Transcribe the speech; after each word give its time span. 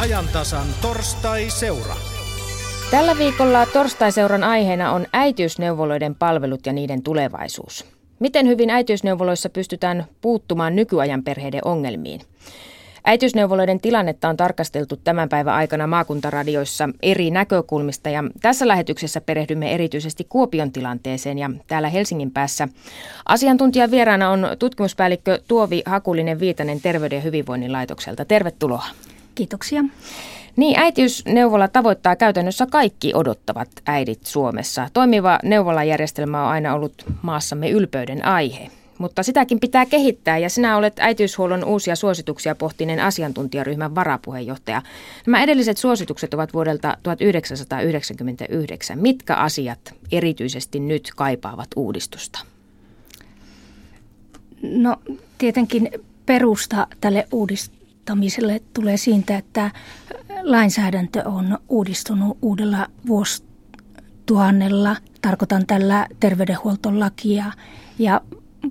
ajantasan 0.00 0.66
torstai-seura. 0.82 1.96
Tällä 2.90 3.18
viikolla 3.18 3.66
torstaiseuran 3.66 4.44
aiheena 4.44 4.92
on 4.92 5.06
äitiysneuvoloiden 5.12 6.14
palvelut 6.14 6.66
ja 6.66 6.72
niiden 6.72 7.02
tulevaisuus. 7.02 7.84
Miten 8.18 8.46
hyvin 8.46 8.70
äitiysneuvoloissa 8.70 9.50
pystytään 9.50 10.04
puuttumaan 10.20 10.76
nykyajan 10.76 11.22
perheiden 11.22 11.60
ongelmiin? 11.64 12.20
Äitiysneuvoloiden 13.04 13.80
tilannetta 13.80 14.28
on 14.28 14.36
tarkasteltu 14.36 14.96
tämän 14.96 15.28
päivän 15.28 15.54
aikana 15.54 15.86
maakuntaradioissa 15.86 16.88
eri 17.02 17.30
näkökulmista 17.30 18.10
ja 18.10 18.24
tässä 18.42 18.68
lähetyksessä 18.68 19.20
perehdymme 19.20 19.74
erityisesti 19.74 20.26
Kuopion 20.28 20.72
tilanteeseen 20.72 21.38
ja 21.38 21.50
täällä 21.66 21.88
Helsingin 21.88 22.30
päässä 22.30 22.68
asiantuntijan 23.26 23.90
vieraana 23.90 24.30
on 24.30 24.46
tutkimuspäällikkö 24.58 25.40
Tuovi 25.48 25.82
Hakulinen 25.86 26.40
Viitanen 26.40 26.80
Terveyden 26.80 27.16
ja 27.16 27.22
hyvinvoinnin 27.22 27.72
laitokselta. 27.72 28.24
Tervetuloa. 28.24 28.84
Kiitoksia. 29.34 29.84
Niin, 30.56 30.78
äitiysneuvola 30.78 31.68
tavoittaa 31.68 32.16
käytännössä 32.16 32.66
kaikki 32.66 33.12
odottavat 33.14 33.68
äidit 33.86 34.26
Suomessa. 34.26 34.88
Toimiva 34.92 35.38
neuvolajärjestelmä 35.42 36.44
on 36.44 36.50
aina 36.50 36.74
ollut 36.74 37.04
maassamme 37.22 37.70
ylpeyden 37.70 38.24
aihe 38.24 38.70
mutta 39.00 39.22
sitäkin 39.22 39.60
pitää 39.60 39.86
kehittää 39.86 40.38
ja 40.38 40.50
sinä 40.50 40.76
olet 40.76 40.98
äitiyshuollon 40.98 41.64
uusia 41.64 41.96
suosituksia 41.96 42.54
pohtineen 42.54 43.00
asiantuntijaryhmän 43.00 43.94
varapuheenjohtaja. 43.94 44.82
Nämä 45.26 45.42
edelliset 45.42 45.76
suositukset 45.76 46.34
ovat 46.34 46.54
vuodelta 46.54 46.96
1999. 47.02 48.98
Mitkä 48.98 49.34
asiat 49.34 49.94
erityisesti 50.12 50.80
nyt 50.80 51.10
kaipaavat 51.16 51.68
uudistusta? 51.76 52.38
No 54.62 54.96
tietenkin 55.38 55.90
perusta 56.26 56.86
tälle 57.00 57.28
uudistamiselle 58.00 58.60
tulee 58.74 58.96
siitä, 58.96 59.36
että 59.36 59.70
lainsäädäntö 60.42 61.22
on 61.28 61.58
uudistunut 61.68 62.38
uudella 62.42 62.86
vuosituhannella. 63.06 64.96
Tarkoitan 65.22 65.66
tällä 65.66 66.06
terveydenhuoltolakia 66.20 67.52
ja 67.98 68.20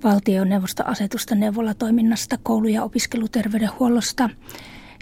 valtioneuvostoasetusta 0.04 1.34
neuvolatoiminnasta, 1.34 2.38
koulu- 2.42 2.68
ja 2.68 2.82
opiskeluterveydenhuollosta. 2.84 4.30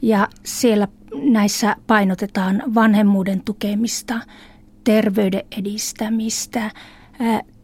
Ja 0.02 0.28
siellä 0.44 0.88
näissä 1.14 1.76
painotetaan 1.86 2.62
vanhemmuuden 2.74 3.40
tukemista, 3.40 4.20
terveyden 4.84 5.42
edistämistä, 5.58 6.70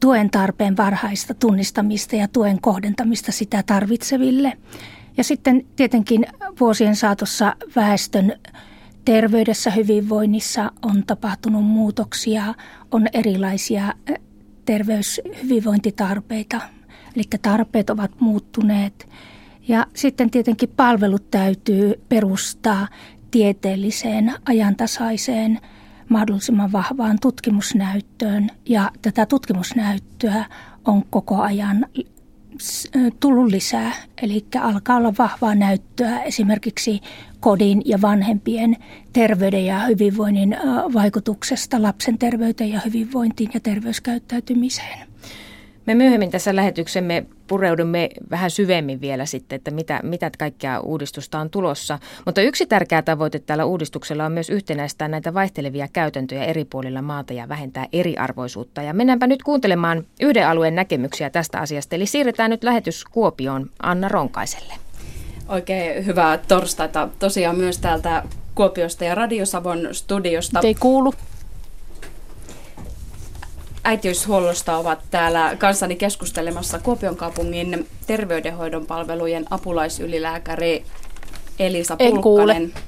tuen 0.00 0.30
tarpeen 0.30 0.76
varhaista 0.76 1.34
tunnistamista 1.34 2.16
ja 2.16 2.28
tuen 2.28 2.60
kohdentamista 2.60 3.32
sitä 3.32 3.62
tarvitseville. 3.62 4.52
Ja 5.16 5.24
sitten 5.24 5.66
tietenkin 5.76 6.26
vuosien 6.60 6.96
saatossa 6.96 7.56
väestön 7.76 8.32
terveydessä, 9.04 9.70
hyvinvoinnissa 9.70 10.70
on 10.82 11.04
tapahtunut 11.06 11.64
muutoksia, 11.64 12.54
on 12.90 13.06
erilaisia 13.12 13.92
terveyshyvinvointitarpeita 14.64 16.60
Eli 17.16 17.24
tarpeet 17.42 17.90
ovat 17.90 18.20
muuttuneet. 18.20 19.08
Ja 19.68 19.86
sitten 19.94 20.30
tietenkin 20.30 20.68
palvelut 20.68 21.30
täytyy 21.30 21.94
perustaa 22.08 22.88
tieteelliseen, 23.30 24.32
ajantasaiseen, 24.46 25.60
mahdollisimman 26.08 26.72
vahvaan 26.72 27.18
tutkimusnäyttöön. 27.20 28.50
Ja 28.68 28.90
tätä 29.02 29.26
tutkimusnäyttöä 29.26 30.44
on 30.84 31.04
koko 31.10 31.40
ajan 31.40 31.86
tullut 33.20 33.50
lisää. 33.50 33.92
Eli 34.22 34.44
alkaa 34.60 34.96
olla 34.96 35.14
vahvaa 35.18 35.54
näyttöä 35.54 36.22
esimerkiksi 36.22 37.00
kodin 37.40 37.82
ja 37.84 38.00
vanhempien 38.02 38.76
terveyden 39.12 39.66
ja 39.66 39.80
hyvinvoinnin 39.80 40.56
vaikutuksesta 40.94 41.82
lapsen 41.82 42.18
terveyteen 42.18 42.70
ja 42.70 42.80
hyvinvointiin 42.84 43.50
ja 43.54 43.60
terveyskäyttäytymiseen. 43.60 45.13
Me 45.86 45.94
myöhemmin 45.94 46.30
tässä 46.30 46.56
lähetyksemme 46.56 47.26
pureudumme 47.46 48.08
vähän 48.30 48.50
syvemmin 48.50 49.00
vielä 49.00 49.26
sitten, 49.26 49.56
että 49.56 49.70
mitä, 49.70 50.00
mitä 50.02 50.30
kaikkea 50.38 50.80
uudistusta 50.80 51.38
on 51.38 51.50
tulossa. 51.50 51.98
Mutta 52.24 52.40
yksi 52.40 52.66
tärkeä 52.66 53.02
tavoite 53.02 53.38
tällä 53.38 53.64
uudistuksella 53.64 54.24
on 54.24 54.32
myös 54.32 54.50
yhtenäistää 54.50 55.08
näitä 55.08 55.34
vaihtelevia 55.34 55.88
käytäntöjä 55.92 56.44
eri 56.44 56.64
puolilla 56.64 57.02
maata 57.02 57.32
ja 57.32 57.48
vähentää 57.48 57.86
eriarvoisuutta. 57.92 58.82
Ja 58.82 58.94
mennäänpä 58.94 59.26
nyt 59.26 59.42
kuuntelemaan 59.42 60.04
yhden 60.20 60.48
alueen 60.48 60.74
näkemyksiä 60.74 61.30
tästä 61.30 61.58
asiasta. 61.60 61.96
Eli 61.96 62.06
siirretään 62.06 62.50
nyt 62.50 62.64
lähetys 62.64 63.04
Kuopioon 63.04 63.70
Anna 63.82 64.08
Ronkaiselle. 64.08 64.74
Oikein 65.48 66.06
hyvää 66.06 66.38
torstaita 66.38 67.08
tosiaan 67.18 67.56
myös 67.56 67.78
täältä 67.78 68.22
Kuopiosta 68.54 69.04
ja 69.04 69.14
Radiosavon 69.14 69.88
studiosta. 69.92 70.60
Ei 70.64 70.74
kuulu 70.74 71.14
äitiyshuollosta 73.84 74.76
ovat 74.76 74.98
täällä 75.10 75.56
kanssani 75.58 75.96
keskustelemassa 75.96 76.78
Kuopion 76.78 77.16
kaupungin 77.16 77.88
terveydenhoidon 78.06 78.86
palvelujen 78.86 79.44
apulaisylilääkäri 79.50 80.84
Elisa 81.58 81.96
en 81.98 82.12
Pulkkanen. 82.12 82.70
Kuule. 82.70 82.84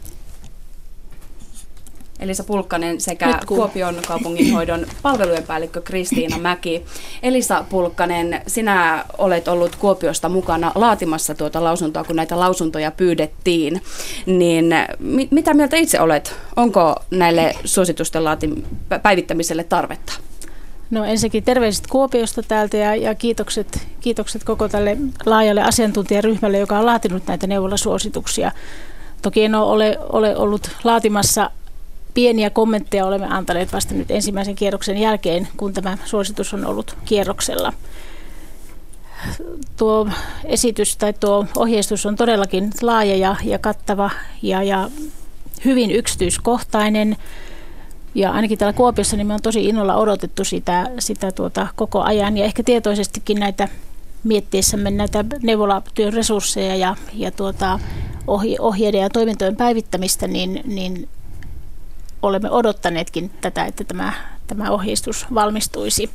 Elisa 2.20 2.44
Pulkkanen 2.44 3.00
sekä 3.00 3.38
Kuopion 3.46 3.96
kaupunginhoidon 4.08 4.86
palvelujen 5.02 5.42
päällikkö 5.42 5.80
Kristiina 5.80 6.38
Mäki. 6.38 6.84
Elisa 7.22 7.64
Pulkkanen, 7.70 8.42
sinä 8.46 9.04
olet 9.18 9.48
ollut 9.48 9.76
Kuopiosta 9.76 10.28
mukana 10.28 10.72
laatimassa 10.74 11.34
tuota 11.34 11.64
lausuntoa, 11.64 12.04
kun 12.04 12.16
näitä 12.16 12.38
lausuntoja 12.38 12.90
pyydettiin. 12.90 13.82
Niin 14.26 14.74
mit, 14.98 15.30
mitä 15.30 15.54
mieltä 15.54 15.76
itse 15.76 16.00
olet? 16.00 16.36
Onko 16.56 16.96
näille 17.10 17.54
suositusten 17.64 18.22
laatim- 18.22 18.62
päivittämiselle 19.02 19.64
tarvetta? 19.64 20.12
No 20.90 21.04
ensinnäkin 21.04 21.44
terveiset 21.44 21.86
Kuopiosta 21.86 22.42
täältä 22.42 22.76
ja, 22.76 22.94
ja 22.94 23.14
kiitokset, 23.14 23.86
kiitokset 24.00 24.44
koko 24.44 24.68
tälle 24.68 24.96
laajalle 25.26 25.62
asiantuntijaryhmälle, 25.62 26.58
joka 26.58 26.78
on 26.78 26.86
laatinut 26.86 27.26
näitä 27.26 27.46
neuvolasuosituksia. 27.46 28.52
Toki 29.22 29.44
en 29.44 29.54
ole, 29.54 29.98
ole 30.12 30.36
ollut 30.36 30.70
laatimassa 30.84 31.50
pieniä 32.14 32.50
kommentteja, 32.50 33.06
olemme 33.06 33.26
antaneet 33.30 33.72
vasta 33.72 33.94
nyt 33.94 34.10
ensimmäisen 34.10 34.54
kierroksen 34.54 34.98
jälkeen, 34.98 35.48
kun 35.56 35.72
tämä 35.72 35.98
suositus 36.04 36.54
on 36.54 36.66
ollut 36.66 36.96
kierroksella. 37.04 37.72
Tuo 39.76 40.08
esitys 40.44 40.96
tai 40.96 41.12
tuo 41.12 41.46
ohjeistus 41.56 42.06
on 42.06 42.16
todellakin 42.16 42.70
laaja 42.82 43.16
ja, 43.16 43.36
ja 43.44 43.58
kattava 43.58 44.10
ja, 44.42 44.62
ja 44.62 44.90
hyvin 45.64 45.90
yksityiskohtainen. 45.90 47.16
Ja 48.16 48.30
ainakin 48.32 48.58
täällä 48.58 48.72
Kuopiossa 48.72 49.16
niin 49.16 49.26
me 49.26 49.34
on 49.34 49.42
tosi 49.42 49.64
innolla 49.64 49.96
odotettu 49.96 50.44
sitä, 50.44 50.90
sitä 50.98 51.32
tuota 51.32 51.66
koko 51.76 52.02
ajan 52.02 52.38
ja 52.38 52.44
ehkä 52.44 52.62
tietoisestikin 52.62 53.40
näitä 53.40 53.68
miettiessämme 54.24 54.90
näitä 54.90 55.24
neuvolatyön 55.42 56.12
resursseja 56.12 56.76
ja, 56.76 56.96
ja 57.12 57.30
tuota, 57.30 57.80
ohjeiden 58.60 59.00
ja 59.00 59.10
toimintojen 59.10 59.56
päivittämistä, 59.56 60.28
niin, 60.28 60.60
niin 60.64 61.08
olemme 62.22 62.50
odottaneetkin 62.50 63.30
tätä, 63.40 63.64
että 63.64 63.84
tämä, 63.84 64.12
tämä 64.46 64.70
ohjeistus 64.70 65.26
valmistuisi. 65.34 66.10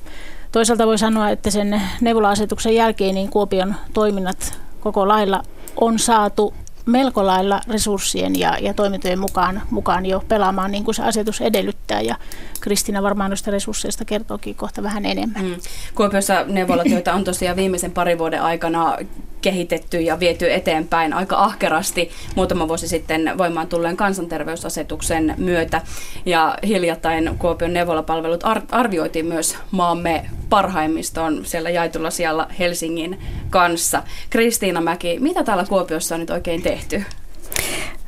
Toisaalta 0.52 0.88
voi 0.88 0.98
sanoa, 0.98 1.30
että 1.30 1.52
sen 1.52 1.82
neuvola-asetuksen 2.02 2.76
jälkeen 2.76 3.16
niin 3.16 3.30
Kuopion 3.30 3.76
toiminnat 3.94 4.60
koko 4.80 5.08
lailla 5.08 5.44
on 5.76 6.00
saatu 6.00 6.54
melko 6.86 7.26
lailla 7.26 7.62
resurssien 7.68 8.40
ja, 8.40 8.58
ja 8.58 8.74
toimintojen 8.74 9.20
mukaan, 9.20 9.62
mukaan 9.70 10.06
jo 10.06 10.24
pelaamaan 10.28 10.72
niin 10.72 10.84
kuin 10.84 10.96
se 10.96 11.04
asetus 11.04 11.42
edellyttää. 11.42 12.02
Ja 12.02 12.16
Kristina 12.62 13.04
varmaan 13.04 13.30
noista 13.30 13.52
resursseista 13.52 14.06
kertookin 14.06 14.56
kohta 14.56 14.84
vähän 14.84 15.06
enemmän. 15.06 15.46
Mm. 15.46 15.56
Kuopiossa 15.96 16.44
neuvolatyötä 16.48 17.14
on 17.14 17.24
tosiaan 17.24 17.58
viimeisen 17.58 17.92
parin 17.92 18.18
vuoden 18.18 18.42
aikana 18.42 18.98
kehitetty 19.42 20.02
ja 20.02 20.20
viety 20.20 20.54
eteenpäin 20.54 21.14
aika 21.14 21.38
ahkerasti 21.38 22.12
muutama 22.36 22.68
vuosi 22.68 22.88
sitten 22.88 23.32
voimaan 23.38 23.68
tulleen 23.68 23.98
kansanterveysasetuksen 23.98 25.36
myötä. 25.38 25.82
Ja 26.26 26.58
hiljattain 26.68 27.38
Kuopion 27.40 27.74
neuvolapalvelut 27.74 28.44
arvioitiin 28.72 29.26
myös 29.26 29.58
maamme 29.72 30.26
parhaimmistoon 30.50 31.46
siellä 31.46 31.70
jaetulla 31.70 32.10
siellä 32.10 32.48
Helsingin 32.60 33.20
kanssa. 33.50 34.04
Kristiina 34.30 34.82
Mäki, 34.82 35.20
mitä 35.20 35.44
täällä 35.44 35.66
Kuopiossa 35.66 36.16
on 36.16 36.22
nyt 36.22 36.30
oikein 36.30 36.62
tehty? 36.62 37.04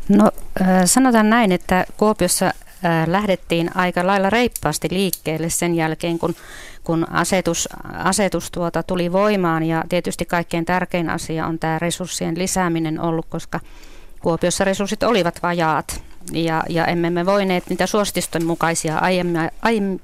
No 0.10 0.32
sanotaan 0.86 1.30
näin, 1.30 1.52
että 1.52 1.86
Kuopiossa 1.98 2.54
lähdettiin 3.08 3.78
aika 3.78 4.08
lailla 4.08 4.30
reippaasti 4.30 4.88
liikkeelle 4.92 5.50
sen 5.50 5.76
jälkeen, 5.76 6.20
kun, 6.20 6.36
kun 6.84 7.08
asetus, 7.12 7.70
asetus 7.94 8.52
tuota 8.52 8.84
tuli 8.84 9.12
voimaan. 9.12 9.64
Ja 9.64 9.84
tietysti 9.90 10.26
kaikkein 10.26 10.66
tärkein 10.66 11.10
asia 11.10 11.46
on 11.48 11.60
tämä 11.60 11.80
resurssien 11.80 12.38
lisääminen 12.38 13.00
ollut, 13.00 13.26
koska 13.30 13.60
Kuopiossa 14.22 14.64
resurssit 14.64 15.04
olivat 15.04 15.44
vajaat 15.44 16.04
ja, 16.32 16.64
ja 16.70 16.86
emme 16.86 17.10
me 17.10 17.26
voineet 17.26 17.64
niitä 17.70 17.88
suositusten 17.88 18.46
mukaisia, 18.46 18.98
aiempia, 18.98 19.50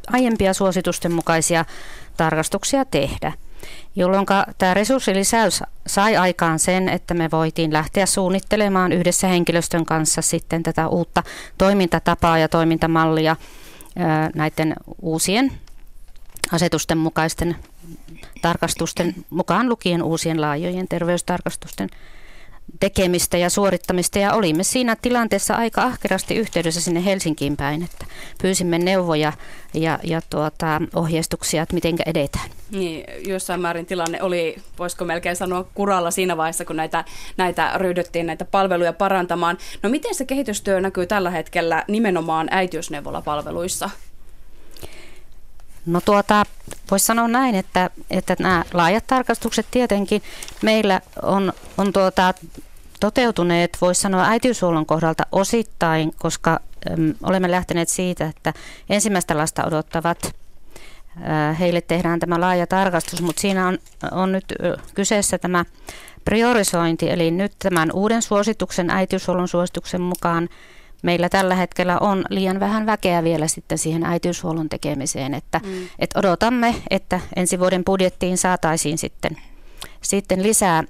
aiempia 0.08 0.54
suositusten 0.54 1.12
mukaisia 1.12 1.66
tarkastuksia 2.18 2.86
tehdä. 2.86 3.34
Jolloin 3.96 4.26
tämä 4.58 4.74
resurssilisäys 4.74 5.64
sai 5.88 6.18
aikaan 6.18 6.60
sen, 6.60 6.90
että 6.90 7.14
me 7.14 7.32
voitiin 7.32 7.74
lähteä 7.74 8.06
suunnittelemaan 8.06 8.92
yhdessä 8.92 9.28
henkilöstön 9.28 9.86
kanssa 9.86 10.22
sitten 10.22 10.64
tätä 10.64 10.88
uutta 10.88 11.24
toimintatapaa 11.58 12.38
ja 12.38 12.48
toimintamallia 12.48 13.36
näiden 14.36 14.76
uusien 15.02 15.52
asetusten 16.52 16.98
mukaisten 16.98 17.56
tarkastusten 18.42 19.16
mukaan 19.30 19.70
lukien 19.70 20.04
uusien 20.04 20.42
laajojen 20.42 20.88
terveystarkastusten 20.88 21.90
tekemistä 22.80 23.38
ja 23.38 23.50
suorittamista 23.50 24.20
ja 24.20 24.34
olimme 24.34 24.64
siinä 24.64 24.96
tilanteessa 25.02 25.56
aika 25.56 25.84
ahkerasti 25.84 26.36
yhteydessä 26.36 26.82
sinne 26.82 27.06
Helsinkiin 27.06 27.58
päin, 27.58 27.84
että 27.84 28.06
pyysimme 28.42 28.80
neuvoja 28.80 29.34
ja, 29.74 30.00
ja 30.04 30.22
tuota, 30.30 30.82
ohjeistuksia, 30.96 31.64
että 31.64 31.76
miten 31.76 31.96
edetään. 32.06 32.50
Niin, 32.72 33.04
jossain 33.28 33.62
määrin 33.62 33.86
tilanne 33.86 34.22
oli, 34.22 34.56
voisiko 34.80 35.06
melkein 35.06 35.36
sanoa, 35.36 35.66
kuralla 35.74 36.12
siinä 36.12 36.38
vaiheessa, 36.38 36.66
kun 36.66 36.76
näitä, 36.76 37.06
näitä 37.38 37.72
ryhdyttiin 37.76 38.26
näitä 38.26 38.46
palveluja 38.46 38.94
parantamaan. 38.94 39.58
No 39.84 39.90
miten 39.90 40.16
se 40.16 40.26
kehitystyö 40.26 40.82
näkyy 40.82 41.08
tällä 41.08 41.30
hetkellä 41.30 41.84
nimenomaan 41.88 42.48
äitiysneuvolapalveluissa? 42.52 43.90
No 45.90 46.02
tuota, 46.02 46.44
voisi 46.92 47.06
sanoa 47.06 47.28
näin, 47.28 47.56
että, 47.56 47.90
että 48.10 48.36
nämä 48.40 48.64
laajat 48.74 49.08
tarkastukset 49.08 49.68
tietenkin 49.72 50.22
meillä 50.62 51.02
on, 51.22 51.54
on 51.78 51.94
tuota, 51.94 52.34
toteutuneet, 53.00 53.78
voisi 53.82 54.02
sanoa 54.02 54.28
äitiyshuollon 54.28 54.86
kohdalta 54.86 55.24
osittain, 55.32 56.14
koska 56.18 56.60
äm, 56.92 57.14
olemme 57.24 57.52
lähteneet 57.52 57.90
siitä, 57.90 58.26
että 58.26 58.54
ensimmäistä 58.90 59.38
lasta 59.38 59.66
odottavat 59.66 60.36
heille 61.60 61.82
tehdään 61.82 62.20
tämä 62.20 62.42
laaja 62.42 62.68
tarkastus, 62.68 63.22
mutta 63.22 63.42
siinä 63.42 63.68
on, 63.68 63.78
on 64.12 64.32
nyt 64.32 64.46
kyseessä 64.94 65.38
tämä 65.38 65.66
priorisointi, 66.26 67.10
eli 67.10 67.32
nyt 67.32 67.52
tämän 67.60 67.92
uuden 67.94 68.22
suosituksen, 68.22 68.90
äitiyshuollon 68.90 69.48
suosituksen 69.48 70.02
mukaan 70.02 70.50
meillä 71.02 71.30
tällä 71.30 71.56
hetkellä 71.56 72.00
on 72.00 72.26
liian 72.30 72.60
vähän 72.60 72.86
väkeä 72.86 73.24
vielä 73.24 73.48
sitten 73.48 73.78
siihen 73.78 74.04
äitiyshuollon 74.04 74.70
tekemiseen, 74.70 75.34
että, 75.34 75.62
mm. 75.64 75.88
että 76.00 76.20
odotamme, 76.20 76.76
että 76.90 77.20
ensi 77.36 77.60
vuoden 77.60 77.84
budjettiin 77.86 78.38
saataisiin 78.38 78.98
sitten, 78.98 79.38
sitten 80.02 80.44
lisää 80.44 80.84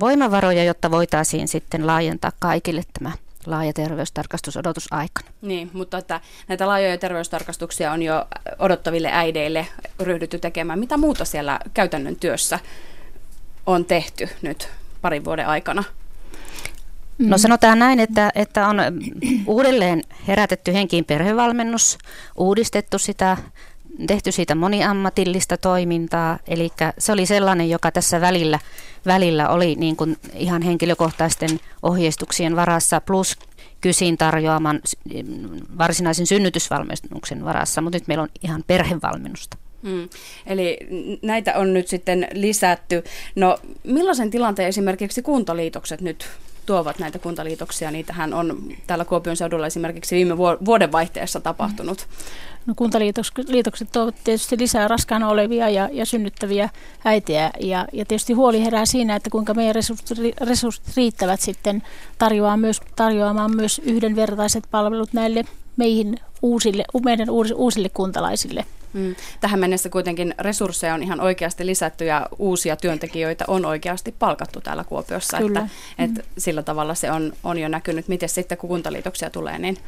voimavaroja, 0.00 0.64
jotta 0.64 0.90
voitaisiin 0.90 1.48
sitten 1.48 1.86
laajentaa 1.86 2.32
kaikille 2.38 2.82
tämä 2.92 3.12
laaja 3.46 3.72
terveystarkastus 3.72 4.56
odotusaikana. 4.56 5.30
Niin, 5.42 5.70
mutta 5.72 5.98
että 5.98 6.20
näitä 6.48 6.66
laajoja 6.66 6.98
terveystarkastuksia 6.98 7.92
on 7.92 8.02
jo 8.02 8.26
odottaville 8.58 9.08
äideille 9.12 9.66
ryhdytty 10.00 10.38
tekemään. 10.38 10.78
Mitä 10.78 10.96
muuta 10.96 11.24
siellä 11.24 11.60
käytännön 11.74 12.16
työssä 12.16 12.58
on 13.66 13.84
tehty 13.84 14.28
nyt 14.42 14.68
parin 15.02 15.24
vuoden 15.24 15.46
aikana? 15.46 15.84
No 17.20 17.38
sanotaan 17.38 17.78
näin, 17.78 18.00
että, 18.00 18.30
että 18.34 18.68
on 18.68 18.76
uudelleen 19.46 20.02
herätetty 20.28 20.72
henkiin 20.72 21.04
perhevalmennus, 21.04 21.98
uudistettu 22.36 22.98
sitä, 22.98 23.36
tehty 24.06 24.32
siitä 24.32 24.54
moniammatillista 24.54 25.56
toimintaa. 25.56 26.38
Eli 26.48 26.70
se 26.98 27.12
oli 27.12 27.26
sellainen, 27.26 27.70
joka 27.70 27.92
tässä 27.92 28.20
välillä, 28.20 28.58
välillä 29.06 29.48
oli 29.48 29.74
niin 29.74 29.96
kuin 29.96 30.16
ihan 30.34 30.62
henkilökohtaisten 30.62 31.60
ohjeistuksien 31.82 32.56
varassa 32.56 33.00
plus 33.00 33.36
kysin 33.80 34.18
tarjoaman 34.18 34.80
varsinaisen 35.78 36.26
synnytysvalmennuksen 36.26 37.44
varassa, 37.44 37.80
mutta 37.80 37.96
nyt 37.96 38.08
meillä 38.08 38.22
on 38.22 38.28
ihan 38.42 38.64
perhevalmennusta. 38.66 39.56
Hmm. 39.82 40.08
Eli 40.46 40.78
näitä 41.22 41.54
on 41.54 41.74
nyt 41.74 41.88
sitten 41.88 42.28
lisätty. 42.32 43.04
No 43.34 43.58
millaisen 43.84 44.30
tilanteen 44.30 44.68
esimerkiksi 44.68 45.22
kuntaliitokset 45.22 46.00
nyt 46.00 46.28
tuovat 46.66 46.98
näitä 46.98 47.18
kuntaliitoksia. 47.18 47.90
Niitähän 47.90 48.34
on 48.34 48.58
täällä 48.86 49.04
Kuopion 49.04 49.36
seudulla 49.36 49.66
esimerkiksi 49.66 50.16
viime 50.16 50.38
vuodenvaihteessa 50.38 51.40
tapahtunut. 51.40 52.06
No, 52.66 52.74
kuntaliitokset 52.76 53.92
tuovat 53.92 54.14
tietysti 54.24 54.58
lisää 54.58 54.88
raskaana 54.88 55.28
olevia 55.28 55.68
ja, 55.68 55.88
ja 55.92 56.06
synnyttäviä 56.06 56.68
äitiä 57.04 57.50
ja, 57.60 57.86
ja 57.92 58.04
tietysti 58.04 58.32
huoli 58.32 58.64
herää 58.64 58.86
siinä, 58.86 59.16
että 59.16 59.30
kuinka 59.30 59.54
meidän 59.54 59.74
resurssit, 59.74 60.18
resurssit 60.40 60.96
riittävät 60.96 61.40
sitten 61.40 61.82
tarjoamaan 62.18 62.60
myös, 62.60 62.80
tarjoamaan 62.96 63.56
myös 63.56 63.80
yhdenvertaiset 63.84 64.64
palvelut 64.70 65.12
näille 65.12 65.44
meihin 65.76 66.16
uusille, 66.42 66.84
meidän 67.04 67.28
uusille 67.56 67.88
kuntalaisille. 67.88 68.66
Mm. 68.92 69.14
Tähän 69.40 69.60
mennessä 69.60 69.88
kuitenkin 69.88 70.34
resursseja 70.38 70.94
on 70.94 71.02
ihan 71.02 71.20
oikeasti 71.20 71.66
lisätty 71.66 72.04
ja 72.04 72.26
uusia 72.38 72.76
työntekijöitä 72.76 73.44
on 73.48 73.64
oikeasti 73.64 74.14
palkattu 74.18 74.60
täällä 74.60 74.84
Kuopiossa. 74.84 75.38
Kyllä. 75.38 75.60
Että, 75.60 75.70
mm. 75.98 76.04
että 76.04 76.22
sillä 76.38 76.62
tavalla 76.62 76.94
se 76.94 77.12
on, 77.12 77.32
on 77.44 77.58
jo 77.58 77.68
näkynyt. 77.68 78.08
Miten 78.08 78.28
sitten 78.28 78.58
kun 78.58 78.68
kuntaliitoksia 78.68 79.30
tulee, 79.30 79.58
niin 79.58 79.78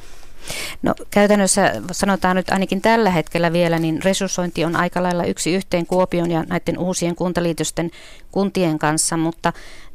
No 0.82 0.94
käytännössä 1.10 1.72
sanotaan 1.92 2.36
nyt 2.36 2.50
ainakin 2.50 2.80
tällä 2.80 3.10
hetkellä 3.10 3.52
vielä, 3.52 3.78
niin 3.78 4.02
resurssointi 4.02 4.64
on 4.64 4.76
aika 4.76 5.02
lailla 5.02 5.24
yksi 5.24 5.54
yhteen 5.54 5.86
Kuopion 5.86 6.30
ja 6.30 6.44
näiden 6.48 6.78
uusien 6.78 7.14
kuntaliitosten 7.14 7.90
kuntien 8.32 8.78
kanssa, 8.78 9.16
mutta 9.16 9.52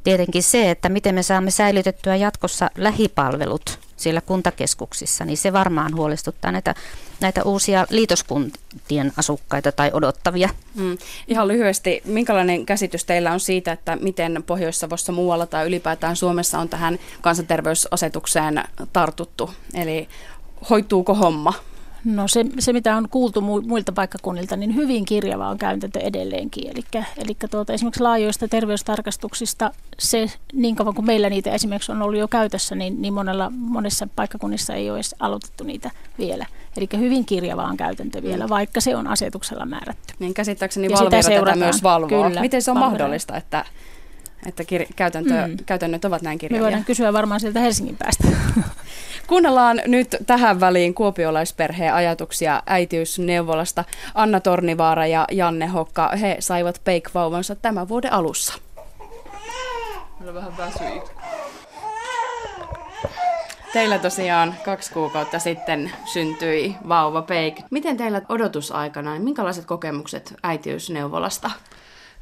tietenkin 0.07 0.43
se, 0.43 0.71
että 0.71 0.89
miten 0.89 1.15
me 1.15 1.23
saamme 1.23 1.51
säilytettyä 1.51 2.15
jatkossa 2.15 2.69
lähipalvelut 2.77 3.79
siellä 3.97 4.21
kuntakeskuksissa, 4.21 5.25
niin 5.25 5.37
se 5.37 5.53
varmaan 5.53 5.95
huolestuttaa 5.95 6.51
näitä, 6.51 6.75
näitä 7.19 7.43
uusia 7.43 7.85
liitoskuntien 7.89 9.13
asukkaita 9.17 9.71
tai 9.71 9.91
odottavia. 9.93 10.49
Mm. 10.75 10.97
Ihan 11.27 11.47
lyhyesti, 11.47 12.01
minkälainen 12.05 12.65
käsitys 12.65 13.05
teillä 13.05 13.31
on 13.31 13.39
siitä, 13.39 13.71
että 13.71 13.95
miten 13.95 14.43
Pohjois-Savossa 14.47 15.11
muualla 15.11 15.45
tai 15.45 15.67
ylipäätään 15.67 16.15
Suomessa 16.15 16.59
on 16.59 16.69
tähän 16.69 16.99
kansanterveysasetukseen 17.21 18.63
tartuttu? 18.93 19.51
Eli 19.73 20.07
hoituuko 20.69 21.13
homma? 21.13 21.53
No 22.15 22.27
se, 22.27 22.45
se, 22.59 22.73
mitä 22.73 22.97
on 22.97 23.09
kuultu 23.09 23.41
muilta 23.41 23.91
paikkakunnilta, 23.91 24.55
niin 24.55 24.75
hyvin 24.75 25.05
kirjava 25.05 25.49
on 25.49 25.57
käytäntö 25.57 25.99
edelleenkin. 25.99 26.71
Eli, 26.71 27.03
eli 27.17 27.37
tuota, 27.51 27.73
esimerkiksi 27.73 28.03
laajoista 28.03 28.47
terveystarkastuksista, 28.47 29.71
se 29.99 30.31
niin 30.53 30.75
kauan 30.75 30.95
kuin 30.95 31.05
meillä 31.05 31.29
niitä 31.29 31.51
esimerkiksi 31.51 31.91
on 31.91 32.01
ollut 32.01 32.19
jo 32.19 32.27
käytössä, 32.27 32.75
niin, 32.75 33.01
niin 33.01 33.13
monella, 33.13 33.49
monessa 33.49 34.07
paikkakunnissa 34.15 34.73
ei 34.73 34.89
ole 34.89 34.97
edes 34.97 35.15
aloitettu 35.19 35.63
niitä 35.63 35.91
vielä. 36.17 36.45
Eli 36.77 36.87
hyvin 36.97 37.25
kirjava 37.25 37.63
on 37.63 37.77
käytäntö 37.77 38.23
vielä, 38.23 38.45
mm. 38.45 38.49
vaikka 38.49 38.81
se 38.81 38.95
on 38.95 39.07
asetuksella 39.07 39.65
määrätty. 39.65 40.13
Niin 40.19 40.33
käsittääkseni 40.33 40.89
Valvira 40.89 41.21
tätä 41.21 41.55
myös 41.55 41.83
valvoo. 41.83 42.23
Kyllä, 42.23 42.41
Miten 42.41 42.61
se 42.61 42.71
on 42.71 42.75
Valvira. 42.75 42.89
mahdollista, 42.89 43.37
että 43.37 43.65
että 44.45 44.63
kir- 44.63 44.93
käytäntö, 44.95 45.47
mm. 45.47 45.57
käytännöt 45.65 46.05
ovat 46.05 46.21
näin 46.21 46.39
kirjavia. 46.39 46.61
Me 46.61 46.63
voidaan 46.63 46.85
kysyä 46.85 47.13
varmaan 47.13 47.39
sieltä 47.39 47.59
Helsingin 47.59 47.97
päästä. 47.97 48.27
Kuunnellaan 49.27 49.81
nyt 49.85 50.15
tähän 50.27 50.59
väliin 50.59 50.93
kuopiolaisperheen 50.93 51.93
ajatuksia 51.93 52.63
äitiysneuvolasta. 52.65 53.83
Anna 54.15 54.39
Tornivaara 54.39 55.07
ja 55.07 55.25
Janne 55.31 55.67
Hokka, 55.67 56.09
he 56.21 56.37
saivat 56.39 56.81
peikvauvansa 56.83 57.55
tämän 57.55 57.89
vuoden 57.89 58.13
alussa. 58.13 58.53
Meillä 60.19 60.33
vähän 60.33 60.57
väsyi. 60.57 61.01
Teillä 63.73 63.99
tosiaan 63.99 64.55
kaksi 64.65 64.93
kuukautta 64.93 65.39
sitten 65.39 65.91
syntyi 66.05 66.75
vauva 66.89 67.21
Peik. 67.21 67.61
Miten 67.71 67.97
teillä 67.97 68.21
odotusaikana, 68.29 69.19
minkälaiset 69.19 69.65
kokemukset 69.65 70.33
äitiysneuvolasta? 70.43 71.51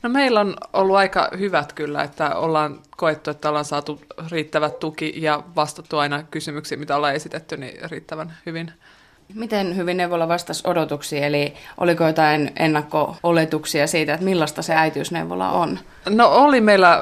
No 0.06 0.10
meillä 0.10 0.40
on 0.40 0.56
ollut 0.74 0.96
aika 0.96 1.30
hyvät 1.40 1.74
kyllä, 1.74 2.04
että 2.04 2.36
ollaan 2.36 2.80
koettu, 2.98 3.32
että 3.32 3.50
ollaan 3.50 3.66
saatu 3.66 4.02
riittävät 4.32 4.80
tuki 4.80 5.14
ja 5.16 5.44
vastattu 5.56 5.98
aina 5.98 6.24
kysymyksiin, 6.24 6.80
mitä 6.80 6.96
ollaan 6.96 7.16
esitetty, 7.16 7.58
niin 7.58 7.90
riittävän 7.92 8.38
hyvin. 8.46 8.72
Miten 9.34 9.76
hyvin 9.76 9.98
neuvola 9.98 10.28
vastasi 10.28 10.64
odotuksiin, 10.68 11.24
eli 11.24 11.54
oliko 11.78 12.08
jotain 12.08 12.52
ennakko-oletuksia 12.60 13.88
siitä, 13.88 14.14
että 14.14 14.26
millaista 14.26 14.62
se 14.62 14.76
äitiysneuvola 14.76 15.52
on? 15.52 15.80
No 16.10 16.28
oli 16.28 16.62
meillä 16.62 17.02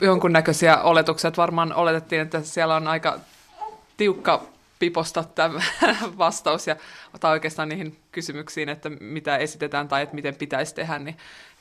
jonkunnäköisiä 0.00 0.78
oletuksia, 0.78 1.28
että 1.28 1.42
varmaan 1.42 1.72
oletettiin, 1.72 2.22
että 2.22 2.40
siellä 2.40 2.76
on 2.76 2.88
aika 2.88 3.20
tiukka 3.96 4.42
piposta 4.78 5.24
tämä 5.24 5.60
vastaus 6.18 6.66
ja 6.66 6.76
ottaa 7.14 7.30
oikeastaan 7.30 7.68
niihin 7.68 7.96
kysymyksiin, 8.12 8.68
että 8.68 8.90
mitä 9.00 9.36
esitetään 9.36 9.88
tai 9.88 10.02
että 10.02 10.14
miten 10.14 10.34
pitäisi 10.34 10.74
tehdä, 10.74 10.98
niin 10.98 11.16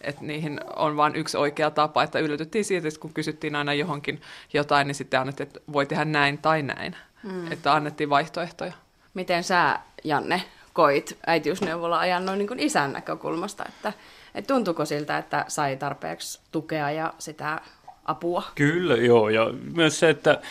että 0.06 0.24
niihin 0.24 0.60
on 0.76 0.98
vain 0.98 1.16
yksi 1.16 1.38
oikea 1.38 1.72
tapa, 1.72 2.04
että 2.04 2.20
yllätyttiin 2.20 2.66
siitä, 2.66 2.88
että 2.88 3.00
kun 3.00 3.14
kysyttiin 3.14 3.56
aina 3.56 3.74
johonkin 3.74 4.22
jotain, 4.54 4.88
niin 4.88 4.96
sitten 4.96 5.20
annettiin, 5.20 5.48
että 5.48 5.60
voi 5.74 5.86
tehdä 5.86 6.06
näin 6.06 6.38
tai 6.38 6.64
näin, 6.64 6.96
mm. 7.24 7.52
että 7.52 7.74
annettiin 7.74 8.10
vaihtoehtoja. 8.10 8.74
Miten 9.14 9.44
sä, 9.44 9.80
Janne, 10.04 10.44
koit 10.74 11.18
äitiysneuvola-ajan 11.28 12.26
noin 12.26 12.40
niin 12.40 12.48
kuin 12.48 12.60
isän 12.60 12.94
näkökulmasta, 12.94 13.66
että, 13.68 13.94
että 14.36 14.54
tuntuuko 14.54 14.86
siltä, 14.86 15.18
että 15.18 15.46
sai 15.48 15.78
tarpeeksi 15.78 16.40
tukea 16.52 16.92
ja 16.92 17.14
sitä 17.20 17.62
apua? 18.06 18.44
Kyllä, 18.56 18.96
joo, 18.96 19.30
ja 19.30 19.54
myös 19.74 20.00
se, 20.00 20.10
että 20.10 20.42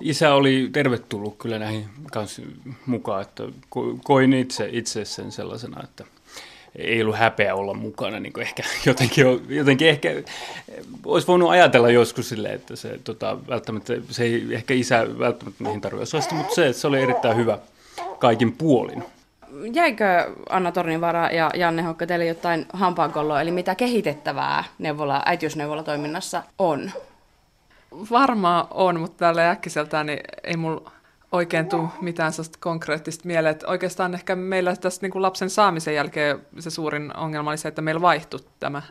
isä 0.00 0.34
oli 0.34 0.70
tervetullut 0.72 1.38
kyllä 1.38 1.58
näihin 1.58 1.88
kanssa 2.12 2.42
mukaan, 2.86 3.22
että 3.22 3.42
koin 4.04 4.32
itse, 4.32 4.68
itse 4.72 5.04
sen 5.04 5.32
sellaisena, 5.32 5.82
että 5.84 6.04
ei 6.78 7.02
ollut 7.02 7.16
häpeä 7.16 7.54
olla 7.54 7.74
mukana, 7.74 8.20
niin 8.20 8.40
ehkä 8.40 8.62
jotenkin, 8.86 9.26
jotenkin 9.48 9.88
ehkä 9.88 10.08
olisi 11.04 11.26
voinut 11.26 11.50
ajatella 11.50 11.90
joskus 11.90 12.28
silleen, 12.28 12.54
että 12.54 12.76
se, 12.76 13.00
tota, 13.04 13.36
välttämättä, 13.48 13.94
se 14.10 14.24
ei 14.24 14.46
ehkä 14.50 14.74
isä 14.74 15.06
välttämättä 15.18 15.64
niihin 15.64 15.80
tarvitse 15.80 16.16
osasta, 16.16 16.34
mutta 16.34 16.54
se, 16.54 16.66
että 16.66 16.80
se 16.80 16.86
oli 16.86 17.02
erittäin 17.02 17.36
hyvä 17.36 17.58
kaikin 18.18 18.52
puolin. 18.52 19.04
Jäikö 19.72 20.04
Anna 20.48 20.72
Tornivaara 20.72 21.30
ja 21.30 21.50
Janne 21.54 21.82
Hokka 21.82 22.06
teille 22.06 22.26
jotain 22.26 22.66
hampaankolloa, 22.72 23.40
eli 23.40 23.50
mitä 23.50 23.74
kehitettävää 23.74 24.64
neuvola, 24.78 25.22
äitiysneuvolatoiminnassa 25.26 26.42
on? 26.58 26.90
Varmaan 28.10 28.66
on, 28.70 29.00
mutta 29.00 29.18
tällä 29.18 29.50
äkkiseltään 29.50 30.06
niin 30.06 30.20
ei 30.44 30.56
mulla 30.56 30.90
oikein 31.32 31.68
tule 31.68 31.88
mitään 32.00 32.32
sellaista 32.32 32.58
konkreettista 32.60 33.26
mieleen. 33.26 33.52
Että 33.52 33.68
oikeastaan 33.68 34.14
ehkä 34.14 34.36
meillä 34.36 34.76
tässä 34.76 35.02
niin 35.02 35.12
kuin 35.12 35.22
lapsen 35.22 35.50
saamisen 35.50 35.94
jälkeen 35.94 36.46
se 36.58 36.70
suurin 36.70 37.16
ongelma 37.16 37.50
oli 37.50 37.58
se, 37.58 37.68
että 37.68 37.82
meillä 37.82 38.00
vaihtui 38.00 38.40
tämä 38.60 38.82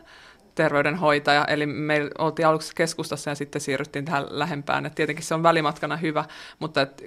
terveydenhoitaja, 0.54 1.44
eli 1.44 1.66
me 1.66 2.10
oltiin 2.18 2.46
aluksi 2.46 2.74
keskustassa 2.74 3.30
ja 3.30 3.34
sitten 3.34 3.60
siirryttiin 3.60 4.04
tähän 4.04 4.26
lähempään. 4.30 4.86
Et 4.86 4.94
tietenkin 4.94 5.24
se 5.24 5.34
on 5.34 5.42
välimatkana 5.42 5.96
hyvä, 5.96 6.24
mutta 6.58 6.80
et 6.80 7.02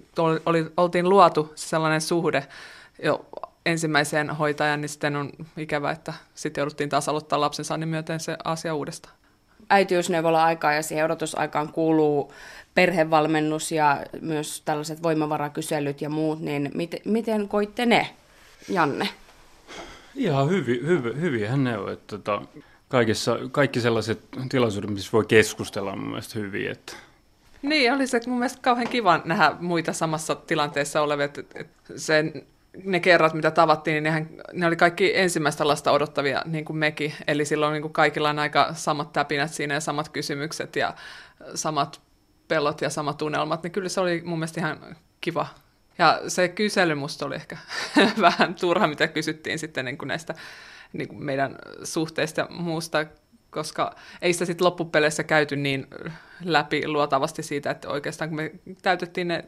oli, 0.45 0.71
oltiin 0.77 1.09
luotu 1.09 1.51
sellainen 1.55 2.01
suhde 2.01 2.47
jo 3.03 3.25
ensimmäiseen 3.65 4.29
hoitajan, 4.29 4.81
niin 4.81 4.89
sitten 4.89 5.15
on 5.15 5.31
ikävä, 5.57 5.91
että 5.91 6.13
sitten 6.35 6.61
jouduttiin 6.61 6.89
taas 6.89 7.09
aloittaa 7.09 7.41
lapsen 7.41 7.65
saannin 7.65 7.89
myöten 7.89 8.19
se 8.19 8.37
asia 8.43 8.75
uudestaan. 8.75 9.18
Äitiysneuvola-aikaan 9.69 10.75
ja 10.75 10.83
siihen 10.83 11.05
odotusaikaan 11.05 11.71
kuuluu 11.73 12.33
perhevalmennus 12.75 13.71
ja 13.71 13.97
myös 14.21 14.61
tällaiset 14.65 15.03
voimavarakyselyt 15.03 16.01
ja 16.01 16.09
muut, 16.09 16.39
niin 16.39 16.71
miten, 16.73 16.99
miten 17.05 17.47
koitte 17.47 17.85
ne, 17.85 18.09
Janne? 18.69 19.09
Ihan 20.15 20.49
hyvi, 20.49 20.81
hyvi, 20.85 21.21
hyviähän 21.21 21.63
ne 21.63 21.77
on. 21.77 21.91
Että, 21.91 22.17
tota, 22.17 22.41
kaikissa, 22.87 23.39
kaikki 23.51 23.81
sellaiset 23.81 24.19
tilaisuudet, 24.49 24.89
missä 24.89 25.09
voi 25.13 25.25
keskustella, 25.25 25.91
on 25.91 25.99
mun 25.99 26.09
mielestä 26.09 26.39
hyviä. 26.39 26.71
Että. 26.71 26.93
Niin, 27.61 27.93
oli 27.93 28.07
se 28.07 28.21
mun 28.27 28.39
mielestä 28.39 28.59
kauhean 28.61 28.87
kiva 28.87 29.21
nähdä 29.25 29.55
muita 29.59 29.93
samassa 29.93 30.35
tilanteessa 30.35 31.01
olevia. 31.01 31.25
Että, 31.25 31.41
että 31.55 31.93
sen, 31.95 32.43
ne 32.83 32.99
kerrat, 32.99 33.33
mitä 33.33 33.51
tavattiin, 33.51 33.93
niin 33.93 34.03
nehän, 34.03 34.29
ne 34.53 34.67
oli 34.67 34.75
kaikki 34.75 35.17
ensimmäistä 35.17 35.67
lasta 35.67 35.91
odottavia, 35.91 36.41
niin 36.45 36.65
kuin 36.65 36.77
mekin. 36.77 37.13
Eli 37.27 37.45
silloin 37.45 37.73
niin 37.73 37.81
kuin 37.81 37.93
kaikilla 37.93 38.29
on 38.29 38.39
aika 38.39 38.73
samat 38.73 39.13
täpinät 39.13 39.53
siinä 39.53 39.73
ja 39.73 39.79
samat 39.79 40.09
kysymykset 40.09 40.75
ja 40.75 40.93
samat 41.55 42.01
pelot 42.47 42.81
ja 42.81 42.89
samat 42.89 43.17
tunnelmat. 43.17 43.63
Niin 43.63 43.71
kyllä 43.71 43.89
se 43.89 44.01
oli 44.01 44.21
mun 44.25 44.39
mielestä 44.39 44.61
ihan 44.61 44.95
kiva. 45.21 45.47
Ja 45.97 46.21
se 46.27 46.47
kysely 46.47 46.95
musta 46.95 47.25
oli 47.25 47.35
ehkä 47.35 47.57
vähän 48.21 48.55
turha, 48.55 48.87
mitä 48.87 49.07
kysyttiin 49.07 49.59
sitten 49.59 49.85
niin 49.85 49.97
kuin 49.97 50.07
näistä 50.07 50.35
niin 50.93 51.07
kuin 51.07 51.23
meidän 51.23 51.55
suhteista 51.83 52.41
ja 52.41 52.47
muusta, 52.49 53.05
koska 53.49 53.95
ei 54.21 54.33
sitä 54.33 54.45
sitten 54.45 54.65
loppupeleissä 54.65 55.23
käyty 55.23 55.55
niin 55.55 55.87
läpi 56.43 56.87
luotavasti 56.87 57.43
siitä, 57.43 57.71
että 57.71 57.89
oikeastaan 57.89 58.29
kun 58.29 58.37
me 58.37 58.51
täytettiin 58.81 59.27
ne 59.27 59.45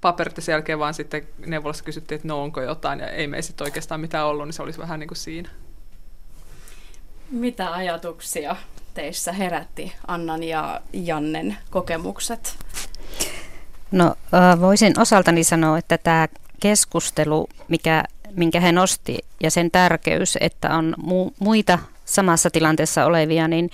paperit 0.00 0.36
ja 0.36 0.42
sen 0.42 0.52
jälkeen 0.52 0.78
vaan 0.78 0.94
sitten 0.94 1.28
neuvolassa 1.46 1.84
kysyttiin, 1.84 2.16
että 2.16 2.28
no 2.28 2.42
onko 2.42 2.62
jotain, 2.62 2.98
ja 2.98 3.08
ei 3.08 3.26
me 3.26 3.42
sitten 3.42 3.64
oikeastaan 3.64 4.00
mitään 4.00 4.26
ollut, 4.26 4.46
niin 4.46 4.52
se 4.52 4.62
olisi 4.62 4.78
vähän 4.78 5.00
niin 5.00 5.08
kuin 5.08 5.18
siinä. 5.18 5.48
Mitä 7.30 7.72
ajatuksia 7.72 8.56
teissä 8.94 9.32
herätti 9.32 9.92
Annan 10.06 10.42
ja 10.42 10.80
Jannen 10.92 11.56
kokemukset? 11.70 12.56
No 13.90 14.14
voisin 14.60 15.00
osaltani 15.00 15.44
sanoa, 15.44 15.78
että 15.78 15.98
tämä 15.98 16.28
keskustelu, 16.60 17.48
mikä 17.68 18.04
minkä 18.36 18.60
he 18.60 18.72
nosti, 18.72 19.18
ja 19.40 19.50
sen 19.50 19.70
tärkeys, 19.70 20.38
että 20.40 20.76
on 20.76 20.94
mu- 20.98 21.34
muita 21.38 21.78
samassa 22.04 22.50
tilanteessa 22.50 23.04
olevia, 23.04 23.48
niin 23.48 23.70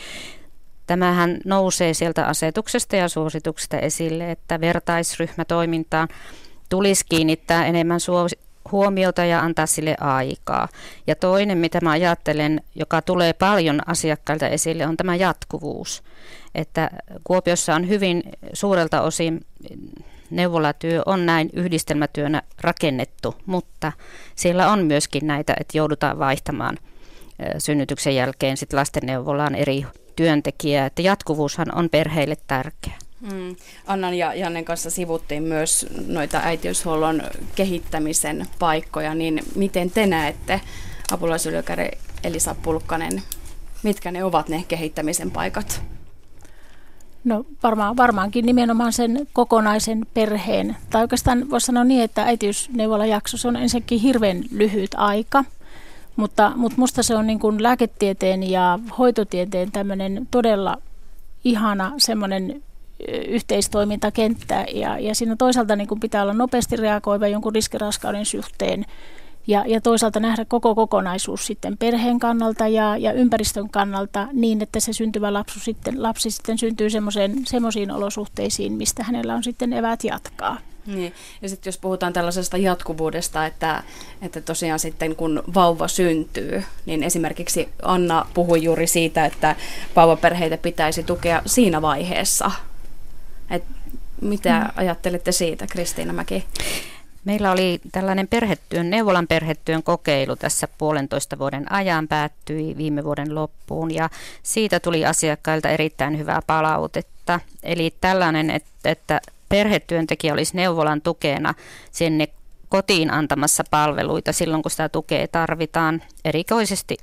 tämähän 0.89 1.39
nousee 1.45 1.95
sieltä 1.95 2.27
asetuksesta 2.27 2.97
ja 2.97 3.09
suosituksesta 3.09 3.79
esille, 3.79 4.31
että 4.31 4.61
vertaisryhmätoimintaan 4.61 6.09
tulisi 6.69 7.05
kiinnittää 7.09 7.67
enemmän 7.67 8.01
suos- 8.01 8.37
huomiota 8.73 9.25
ja 9.25 9.41
antaa 9.41 9.67
sille 9.67 9.97
aikaa. 10.01 10.69
Ja 11.07 11.15
toinen, 11.15 11.59
mitä 11.59 11.79
mä 11.83 11.91
ajattelen, 11.91 12.61
joka 12.75 13.03
tulee 13.03 13.33
paljon 13.33 13.81
asiakkailta 13.87 14.49
esille, 14.49 14.87
on 14.87 14.97
tämä 14.97 15.17
jatkuvuus. 15.17 16.03
Että 16.55 16.91
Kuopiossa 17.25 17.75
on 17.75 17.89
hyvin 17.89 18.23
suurelta 18.53 19.03
osin 19.03 19.41
neuvolatyö 20.31 21.03
on 21.07 21.27
näin 21.27 21.51
yhdistelmätyönä 21.53 22.43
rakennettu, 22.61 23.35
mutta 23.47 23.93
siellä 24.35 24.71
on 24.71 24.87
myöskin 24.87 25.27
näitä, 25.27 25.55
että 25.61 25.79
joudutaan 25.79 26.19
vaihtamaan 26.19 26.79
synnytyksen 27.59 28.17
jälkeen 28.17 28.57
sit 28.57 28.73
lastenneuvolaan 28.73 29.55
eri 29.55 29.85
työntekijää, 30.19 30.87
että 30.87 31.03
jatkuvuushan 31.03 31.75
on 31.75 31.89
perheille 31.91 32.37
tärkeä. 32.47 32.93
Mm. 33.21 33.57
Annan 33.87 34.15
ja 34.15 34.35
Jannen 34.35 34.65
kanssa 34.65 34.91
sivuttiin 34.91 35.43
myös 35.43 35.87
noita 36.07 36.41
äitiyshuollon 36.43 37.23
kehittämisen 37.55 38.47
paikkoja, 38.59 39.15
niin 39.15 39.41
miten 39.55 39.91
te 39.91 40.07
näette, 40.07 40.61
apulaisylikäri 41.13 41.89
Elisa 42.25 42.55
Pulkkanen, 42.63 43.23
mitkä 43.83 44.11
ne 44.11 44.25
ovat 44.25 44.49
ne 44.49 44.65
kehittämisen 44.69 45.31
paikat? 45.31 45.83
No 47.25 47.45
varmaan, 47.63 47.97
varmaankin 47.97 48.47
nimenomaan 48.47 48.93
sen 48.93 49.29
kokonaisen 49.33 50.07
perheen. 50.15 50.77
Tai 50.91 51.03
oikeastaan 51.03 51.51
voisi 51.51 51.67
sanoa 51.67 51.85
niin, 51.85 52.03
että 52.03 52.23
äitiysneuvolajakso 52.23 53.49
on 53.49 53.57
ensinnäkin 53.57 54.01
hirveän 54.01 54.45
lyhyt 54.51 54.91
aika. 54.97 55.45
Mutta, 56.19 56.53
mutta 56.57 56.79
musta 56.79 57.03
se 57.03 57.15
on 57.15 57.27
niin 57.27 57.39
kuin 57.39 57.63
lääketieteen 57.63 58.51
ja 58.51 58.79
hoitotieteen 58.99 59.73
tämmöinen 59.73 60.29
todella 60.31 60.77
ihana 61.45 61.93
semmoinen 61.99 62.63
yhteistoimintakenttä. 63.29 64.67
Ja, 64.75 64.99
ja 64.99 65.15
siinä 65.15 65.37
toisaalta 65.37 65.77
niin 65.77 65.89
kuin 65.89 66.01
pitää 66.01 66.23
olla 66.23 66.35
nopeasti 66.35 66.77
reagoiva 66.77 67.29
jonkun 67.29 67.55
riskiraskauden 67.55 68.27
suhteen 68.27 68.85
ja, 69.47 69.65
ja 69.67 69.81
toisaalta 69.81 70.21
nähdä 70.21 70.45
koko 70.45 70.75
kokonaisuus 70.75 71.47
sitten 71.47 71.79
perheen 71.79 72.19
kannalta 72.19 72.69
ja, 72.69 72.97
ja 72.97 73.13
ympäristön 73.13 73.71
kannalta 73.71 74.29
niin, 74.33 74.63
että 74.63 74.81
se 74.81 74.93
syntyvä 74.93 75.33
lapsu 75.33 75.61
sitten, 75.61 76.03
lapsi 76.03 76.31
sitten 76.31 76.59
syntyy 76.59 76.89
semmoisiin 77.45 77.91
olosuhteisiin, 77.91 78.73
mistä 78.73 79.05
hänellä 79.05 79.35
on 79.35 79.43
sitten 79.43 79.73
evät 79.73 80.05
jatkaa. 80.05 80.59
Niin. 80.89 81.15
Ja 81.43 81.49
sitten 81.49 81.69
jos 81.69 81.79
puhutaan 81.79 82.13
tällaisesta 82.13 82.57
jatkuvuudesta, 82.57 83.47
että, 83.47 83.83
että 84.23 84.41
tosiaan 84.41 84.79
sitten 84.79 85.17
kun 85.17 85.43
vauva 85.55 85.89
syntyy, 85.89 86.65
niin 86.87 87.03
esimerkiksi 87.03 87.69
Anna 87.83 88.27
puhui 88.35 88.63
juuri 88.63 88.87
siitä, 88.87 89.25
että 89.25 89.57
vauvaperheitä 89.97 90.57
pitäisi 90.57 91.03
tukea 91.03 91.43
siinä 91.47 91.83
vaiheessa. 91.83 92.51
Et 93.51 93.65
mitä 94.21 94.61
mm. 94.61 94.71
ajattelette 94.77 95.33
siitä, 95.33 95.67
Kristiina 95.67 96.13
Mäki? 96.13 96.45
Meillä 97.25 97.53
oli 97.53 97.81
tällainen 97.93 98.29
perhetyön, 98.29 98.91
neuvolan 98.91 99.27
perhetyön 99.27 99.83
kokeilu 99.83 100.37
tässä 100.37 100.69
puolentoista 100.79 101.39
vuoden 101.39 101.73
ajan, 101.73 102.09
päättyi 102.09 102.77
viime 102.77 103.05
vuoden 103.05 103.35
loppuun 103.35 103.95
ja 103.95 104.11
siitä 104.43 104.81
tuli 104.81 105.07
asiakkailta 105.07 105.69
erittäin 105.69 106.19
hyvää 106.19 106.43
palautetta. 106.47 107.41
Eli 107.63 107.95
tällainen, 108.01 108.51
että, 108.51 108.91
että 108.91 109.21
perhetyöntekijä 109.49 110.33
olisi 110.33 110.57
neuvolan 110.57 111.03
tukena 111.03 111.55
sinne 111.91 112.29
kotiin 112.69 113.11
antamassa 113.11 113.65
palveluita 113.71 114.33
silloin, 114.33 114.63
kun 114.63 114.71
sitä 114.71 114.89
tukea 114.89 115.29
tarvitaan, 115.29 116.03
erikoisesti 116.25 116.97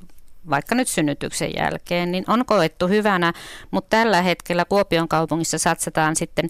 vaikka 0.50 0.76
nyt 0.76 0.88
synnytyksen 0.88 1.52
jälkeen, 1.58 2.12
niin 2.12 2.24
on 2.28 2.46
koettu 2.46 2.88
hyvänä, 2.88 3.34
mutta 3.72 3.98
tällä 3.98 4.22
hetkellä 4.22 4.66
Kuopion 4.66 5.08
kaupungissa 5.08 5.58
satsataan 5.58 6.16
sitten 6.16 6.50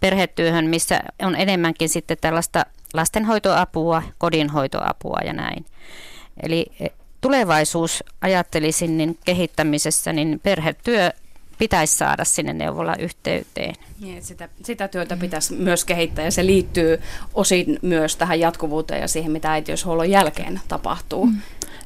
perhetyöhön, 0.00 0.66
missä 0.66 1.00
on 1.22 1.36
enemmänkin 1.36 1.88
sitten 1.88 2.16
tällaista 2.20 2.66
lastenhoitoapua, 2.94 4.02
kodinhoitoapua 4.18 5.18
ja 5.24 5.32
näin. 5.32 5.64
Eli 6.42 6.66
e, 6.80 6.86
tulevaisuus 7.20 8.04
ajattelisin 8.20 8.98
niin 8.98 9.18
kehittämisessä, 9.24 10.12
niin 10.12 10.40
perhetyö 10.42 11.10
pitäisi 11.58 11.96
saada 11.96 12.24
sinne 12.24 12.52
neuvolayhteyteen. 12.52 13.74
Niin, 14.00 14.22
sitä, 14.22 14.48
sitä 14.62 14.88
työtä 14.88 15.16
pitäisi 15.16 15.54
myös 15.54 15.84
kehittää 15.84 16.24
ja 16.24 16.30
se 16.30 16.46
liittyy 16.46 17.00
osin 17.34 17.78
myös 17.82 18.16
tähän 18.16 18.40
jatkuvuuteen 18.40 19.00
ja 19.00 19.08
siihen, 19.08 19.32
mitä 19.32 19.52
äitiyshuollon 19.52 20.10
jälkeen 20.10 20.60
tapahtuu. 20.68 21.26
Mm. 21.26 21.40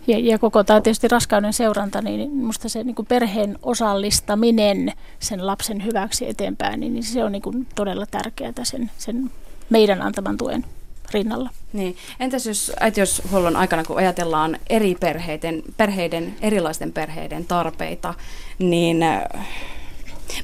Ja, 0.06 0.18
ja 0.18 0.38
koko 0.38 0.64
tämä 0.64 0.80
tietysti 0.80 1.08
raskauden 1.08 1.52
seuranta, 1.52 2.02
niin 2.02 2.30
minusta 2.30 2.68
se 2.68 2.84
niin 2.84 2.94
kuin 2.94 3.06
perheen 3.06 3.58
osallistaminen 3.62 4.92
sen 5.18 5.46
lapsen 5.46 5.84
hyväksi 5.84 6.28
eteenpäin, 6.28 6.80
niin 6.80 7.02
se 7.02 7.24
on 7.24 7.32
niin 7.32 7.42
kuin 7.42 7.66
todella 7.74 8.06
tärkeää 8.06 8.52
sen, 8.62 8.90
sen 8.98 9.30
meidän 9.70 10.02
antaman 10.02 10.36
tuen 10.36 10.64
rinnalla. 11.12 11.50
Niin. 11.72 11.96
Entäs 12.20 12.46
jos 12.46 12.72
äitiyshuollon 12.80 13.56
aikana, 13.56 13.84
kun 13.84 13.98
ajatellaan 13.98 14.58
eri 14.70 14.96
perheiden, 15.00 15.62
perheiden, 15.76 16.34
erilaisten 16.40 16.92
perheiden 16.92 17.44
tarpeita, 17.44 18.14
niin 18.58 19.02
äh, 19.02 19.22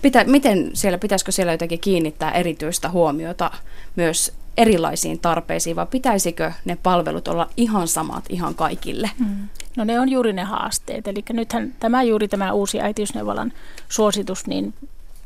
pitä, 0.03 0.25
miten 0.25 0.71
siellä, 0.75 0.99
pitäisikö 0.99 1.33
siellä 1.33 1.53
jotenkin 1.53 1.81
kiinnittää 1.81 2.33
erityistä 2.33 2.91
huomiota 2.91 3.51
myös 3.97 4.33
erilaisiin 4.57 5.19
tarpeisiin, 5.19 5.77
vai 5.77 5.87
pitäisikö 5.87 6.53
ne 6.65 6.79
palvelut 6.83 7.29
olla 7.29 7.49
ihan 7.57 7.89
samat 7.89 8.25
ihan 8.29 8.55
kaikille? 8.55 9.11
Hmm. 9.19 9.49
No 9.77 9.85
ne 9.85 10.01
on 10.01 10.09
juuri 10.09 10.33
ne 10.33 10.43
haasteet. 10.43 11.09
Eli 11.09 11.25
nythän 11.33 11.75
tämä 11.81 12.03
juuri 12.03 12.29
tämä 12.29 12.53
uusi 12.53 12.81
äitiysneuvolan 12.81 13.53
suositus 13.89 14.47
niin 14.47 14.75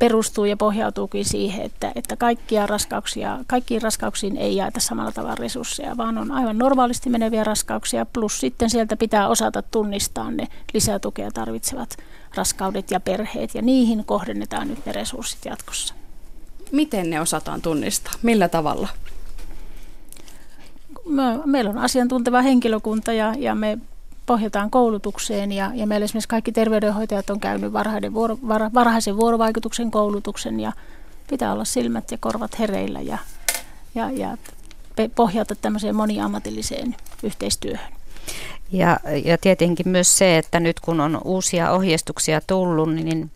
perustuu 0.01 0.45
ja 0.45 0.57
pohjautuukin 0.57 1.25
siihen, 1.25 1.63
että, 1.63 1.93
että 1.95 2.17
kaikkia 2.17 2.67
raskauksia, 2.67 3.39
kaikkiin 3.47 3.83
raskauksiin 3.83 4.37
ei 4.37 4.57
jaeta 4.57 4.81
samalla 4.81 5.13
tavalla 5.13 5.35
resursseja, 5.35 5.97
vaan 5.97 6.19
on 6.19 6.33
aivan 6.33 6.59
normaalisti 6.59 7.11
meneviä 7.11 7.45
raskauksia, 7.45 8.07
plus 8.07 8.41
sitten 8.41 8.71
sieltä 8.71 8.97
pitää 8.97 9.29
osata 9.29 9.63
tunnistaa 9.63 10.31
ne 10.31 10.49
lisätukea 10.75 11.31
tarvitsevat 11.31 11.97
raskaudet 12.35 12.91
ja 12.91 13.01
perheet, 13.01 13.55
ja 13.55 13.63
niihin 13.63 14.05
kohdennetaan 14.05 14.69
nyt 14.69 14.87
ne 14.87 14.93
resurssit 14.93 15.45
jatkossa. 15.45 15.95
Miten 16.73 17.11
ne 17.11 17.21
osataan 17.21 17.63
tunnistaa? 17.63 18.13
Millä 18.23 18.49
tavalla? 18.49 18.89
meillä 21.45 21.71
on 21.71 21.79
asiantunteva 21.79 22.43
henkilökunta 22.43 23.13
ja, 23.13 23.35
ja 23.39 23.55
me 23.55 23.79
pohjataan 24.31 24.71
koulutukseen 24.71 25.53
ja, 25.53 25.71
ja 25.75 25.87
meillä 25.87 26.05
esimerkiksi 26.05 26.29
kaikki 26.29 26.53
terveydenhoitajat 26.53 27.31
on 27.31 27.41
käynyt 27.41 27.73
varhaisen, 27.73 28.15
vuoro, 28.15 28.39
var, 28.49 28.71
varhaisen 28.75 29.17
vuorovaikutuksen 29.17 29.91
koulutuksen 29.91 30.61
ja 30.61 30.73
pitää 31.31 31.53
olla 31.53 31.65
silmät 31.65 32.11
ja 32.11 32.19
korvat 32.21 32.59
hereillä 32.59 33.01
ja, 33.01 33.19
ja, 33.95 34.11
ja 34.11 34.37
pohjata 35.15 35.55
tämmöiseen 35.55 35.97
moniammatilliseen 35.97 36.97
yhteistyöhön. 37.23 38.00
Ja, 38.73 39.01
ja 39.25 39.39
tietenkin 39.39 39.89
myös 39.89 40.19
se, 40.19 40.39
että 40.39 40.61
nyt 40.61 40.81
kun 40.81 41.01
on 41.01 41.21
uusia 41.25 41.71
ohjeistuksia 41.71 42.41
tullut, 42.47 42.95
niin, 42.95 43.31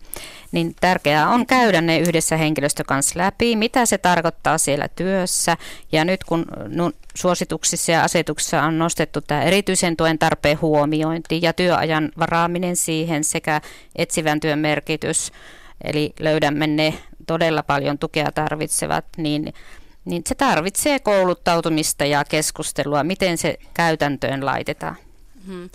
niin 0.51 0.75
tärkeää 0.81 1.29
on 1.29 1.45
käydä 1.45 1.81
ne 1.81 1.99
yhdessä 1.99 2.37
henkilöstön 2.37 2.85
kanssa 2.85 3.19
läpi, 3.19 3.55
mitä 3.55 3.85
se 3.85 3.97
tarkoittaa 3.97 4.57
siellä 4.57 4.87
työssä. 4.87 5.57
Ja 5.91 6.05
nyt 6.05 6.23
kun 6.23 6.45
no, 6.67 6.91
suosituksissa 7.15 7.91
ja 7.91 8.03
asetuksissa 8.03 8.63
on 8.63 8.77
nostettu 8.79 9.21
tämä 9.21 9.43
erityisen 9.43 9.97
tuen 9.97 10.19
tarpeen 10.19 10.61
huomiointi 10.61 11.39
ja 11.41 11.53
työajan 11.53 12.11
varaaminen 12.19 12.75
siihen 12.75 13.23
sekä 13.23 13.61
etsivän 13.95 14.39
työn 14.39 14.59
merkitys, 14.59 15.31
eli 15.83 16.13
löydämme 16.19 16.67
ne 16.67 16.93
todella 17.27 17.63
paljon 17.63 17.99
tukea 17.99 18.31
tarvitsevat, 18.31 19.05
niin 19.17 19.53
niin 20.05 20.21
se 20.25 20.35
tarvitsee 20.35 20.99
kouluttautumista 20.99 22.05
ja 22.05 22.25
keskustelua, 22.25 23.03
miten 23.03 23.37
se 23.37 23.57
käytäntöön 23.73 24.45
laitetaan. 24.45 24.95
Hmm. 25.47 25.69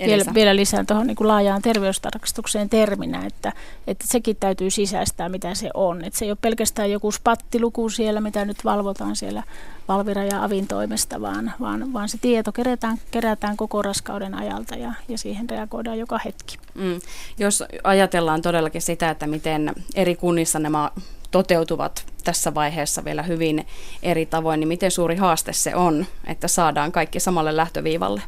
Vielä, 0.00 0.24
vielä 0.34 0.56
lisään 0.56 0.86
tuohon 0.86 1.06
niin 1.06 1.16
laajaan 1.20 1.62
terveystarkastukseen 1.62 2.68
terminä, 2.68 3.26
että, 3.26 3.52
että 3.86 4.06
sekin 4.06 4.36
täytyy 4.36 4.70
sisäistää, 4.70 5.28
mitä 5.28 5.54
se 5.54 5.70
on. 5.74 6.04
Että 6.04 6.18
se 6.18 6.24
ei 6.24 6.30
ole 6.30 6.38
pelkästään 6.40 6.90
joku 6.90 7.12
spattiluku 7.12 7.88
siellä, 7.88 8.20
mitä 8.20 8.44
nyt 8.44 8.64
valvotaan 8.64 9.16
siellä 9.16 9.42
Valvira 9.88 10.24
ja 10.24 10.44
Avin 10.44 10.66
toimesta, 10.66 11.20
vaan, 11.20 11.52
vaan, 11.60 11.92
vaan 11.92 12.08
se 12.08 12.18
tieto 12.18 12.52
kerätään, 12.52 12.98
kerätään 13.10 13.56
koko 13.56 13.82
raskauden 13.82 14.34
ajalta 14.34 14.74
ja, 14.74 14.92
ja 15.08 15.18
siihen 15.18 15.50
reagoidaan 15.50 15.98
joka 15.98 16.20
hetki. 16.24 16.58
Mm. 16.74 17.00
Jos 17.38 17.64
ajatellaan 17.84 18.42
todellakin 18.42 18.82
sitä, 18.82 19.10
että 19.10 19.26
miten 19.26 19.72
eri 19.94 20.16
kunnissa 20.16 20.58
nämä 20.58 20.90
toteutuvat 21.30 22.06
tässä 22.24 22.54
vaiheessa 22.54 23.04
vielä 23.04 23.22
hyvin 23.22 23.66
eri 24.02 24.26
tavoin, 24.26 24.60
niin 24.60 24.68
miten 24.68 24.90
suuri 24.90 25.16
haaste 25.16 25.52
se 25.52 25.74
on, 25.74 26.06
että 26.26 26.48
saadaan 26.48 26.92
kaikki 26.92 27.20
samalle 27.20 27.56
lähtöviivalle? 27.56 28.22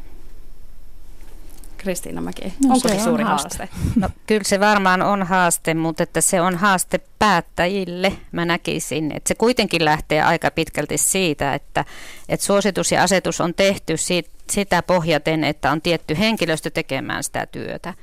Kristiina 1.79 2.21
Mäki, 2.21 2.41
no, 2.43 2.73
onko 2.73 2.89
se, 2.89 2.97
se 2.97 3.03
suuri 3.03 3.23
on 3.23 3.29
haaste? 3.29 3.57
haaste? 3.57 3.75
No, 3.95 4.09
kyllä 4.27 4.43
se 4.43 4.59
varmaan 4.59 5.01
on 5.01 5.23
haaste, 5.23 5.73
mutta 5.73 6.03
että 6.03 6.21
se 6.21 6.41
on 6.41 6.55
haaste 6.55 6.99
päättäjille, 7.19 8.13
mä 8.31 8.45
näkisin. 8.45 9.11
Että 9.15 9.27
se 9.27 9.35
kuitenkin 9.35 9.85
lähtee 9.85 10.21
aika 10.21 10.51
pitkälti 10.51 10.97
siitä, 10.97 11.53
että, 11.53 11.85
että 12.29 12.45
suositus 12.45 12.91
ja 12.91 13.03
asetus 13.03 13.41
on 13.41 13.53
tehty 13.53 13.97
siitä, 13.97 14.29
sitä 14.49 14.83
pohjaten, 14.83 15.43
että 15.43 15.71
on 15.71 15.81
tietty 15.81 16.17
henkilöstö 16.17 16.69
tekemään 16.69 17.23
sitä 17.23 17.45
työtä. 17.45 17.93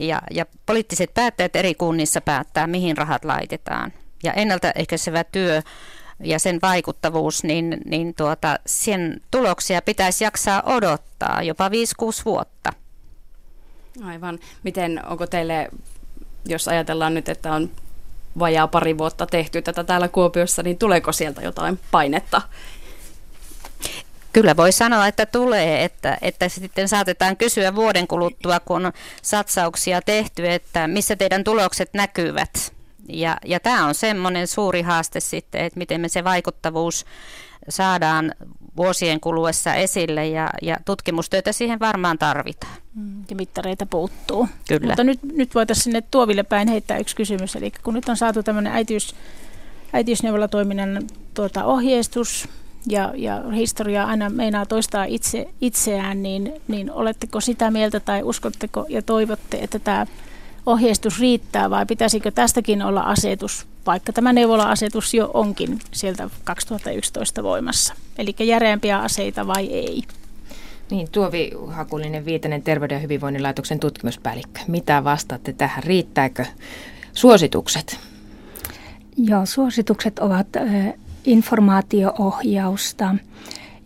Ja, 0.00 0.22
ja 0.30 0.46
poliittiset 0.66 1.14
päättäjät 1.14 1.56
eri 1.56 1.74
kunnissa 1.74 2.20
päättää, 2.20 2.66
mihin 2.66 2.96
rahat 2.96 3.24
laitetaan. 3.24 3.92
Ja 4.22 4.32
ennaltaehkäisevä 4.32 5.24
työ 5.24 5.62
ja 6.20 6.38
sen 6.38 6.58
vaikuttavuus, 6.62 7.44
niin, 7.44 7.78
niin 7.84 8.14
tuota, 8.14 8.58
sen 8.66 9.20
tuloksia 9.30 9.82
pitäisi 9.82 10.24
jaksaa 10.24 10.62
odottaa 10.66 11.42
jopa 11.42 11.68
5-6 11.68 11.70
vuotta. 12.24 12.72
Aivan. 14.04 14.38
Miten, 14.62 15.06
onko 15.06 15.26
teille, 15.26 15.68
jos 16.44 16.68
ajatellaan 16.68 17.14
nyt, 17.14 17.28
että 17.28 17.52
on 17.52 17.70
vajaa 18.38 18.68
pari 18.68 18.98
vuotta 18.98 19.26
tehty 19.26 19.62
tätä 19.62 19.84
täällä 19.84 20.08
Kuopiossa, 20.08 20.62
niin 20.62 20.78
tuleeko 20.78 21.12
sieltä 21.12 21.42
jotain 21.42 21.78
painetta? 21.90 22.42
Kyllä 24.32 24.56
voi 24.56 24.72
sanoa, 24.72 25.06
että 25.06 25.26
tulee, 25.26 25.84
että, 25.84 26.18
että 26.22 26.48
sitten 26.48 26.88
saatetaan 26.88 27.36
kysyä 27.36 27.74
vuoden 27.74 28.06
kuluttua, 28.06 28.60
kun 28.60 28.86
on 28.86 28.92
satsauksia 29.22 30.02
tehty, 30.02 30.48
että 30.48 30.88
missä 30.88 31.16
teidän 31.16 31.44
tulokset 31.44 31.90
näkyvät. 31.94 32.77
Ja, 33.08 33.36
ja 33.44 33.60
tämä 33.60 33.86
on 33.86 33.94
semmoinen 33.94 34.46
suuri 34.46 34.82
haaste 34.82 35.20
sitten, 35.20 35.64
että 35.64 35.78
miten 35.78 36.00
me 36.00 36.08
se 36.08 36.24
vaikuttavuus 36.24 37.06
saadaan 37.68 38.34
vuosien 38.76 39.20
kuluessa 39.20 39.74
esille 39.74 40.26
ja, 40.26 40.50
ja 40.62 40.76
tutkimustyötä 40.84 41.52
siihen 41.52 41.80
varmaan 41.80 42.18
tarvitaan. 42.18 42.76
Mm, 42.94 43.24
ja 43.30 43.36
mittareita 43.36 43.86
puuttuu. 43.86 44.48
Kyllä. 44.68 44.86
Mutta 44.86 45.04
nyt, 45.04 45.18
nyt 45.22 45.54
voitaisiin 45.54 45.84
sinne 45.84 46.02
Tuoville 46.10 46.42
päin 46.42 46.68
heittää 46.68 46.98
yksi 46.98 47.16
kysymys. 47.16 47.56
Eli 47.56 47.72
kun 47.82 47.94
nyt 47.94 48.08
on 48.08 48.16
saatu 48.16 48.42
tämmöinen 48.42 48.72
äitiys, 48.72 49.14
äitiysneuvolatoiminnan 49.92 51.02
tuota, 51.34 51.64
ohjeistus 51.64 52.48
ja, 52.86 53.12
ja 53.16 53.42
historia 53.50 54.04
aina 54.04 54.30
meinaa 54.30 54.66
toistaa 54.66 55.04
itse, 55.04 55.48
itseään, 55.60 56.22
niin, 56.22 56.52
niin 56.68 56.92
oletteko 56.92 57.40
sitä 57.40 57.70
mieltä 57.70 58.00
tai 58.00 58.22
uskotteko 58.22 58.86
ja 58.88 59.02
toivotte, 59.02 59.58
että 59.60 59.78
tämä 59.78 60.06
ohjeistus 60.68 61.20
riittää 61.20 61.70
vai 61.70 61.86
pitäisikö 61.86 62.30
tästäkin 62.30 62.82
olla 62.82 63.00
asetus, 63.00 63.66
vaikka 63.86 64.12
tämä 64.12 64.32
neuvola-asetus 64.32 65.14
jo 65.14 65.30
onkin 65.34 65.78
sieltä 65.92 66.30
2011 66.44 67.42
voimassa? 67.42 67.94
Eli 68.18 68.34
järeämpiä 68.38 68.98
aseita 68.98 69.46
vai 69.46 69.66
ei? 69.66 70.02
Niin, 70.90 71.08
Tuovi 71.12 71.50
Hakulinen 71.66 72.24
Viitanen, 72.24 72.62
Terveyden 72.62 72.94
ja 72.94 73.00
hyvinvoinnin 73.00 73.42
laitoksen 73.42 73.80
tutkimuspäällikkö. 73.80 74.60
Mitä 74.66 75.04
vastaatte 75.04 75.52
tähän? 75.52 75.84
Riittääkö 75.84 76.44
suositukset? 77.12 78.00
Joo, 79.16 79.46
suositukset 79.46 80.18
ovat 80.18 80.46
informaatioohjausta 81.24 83.14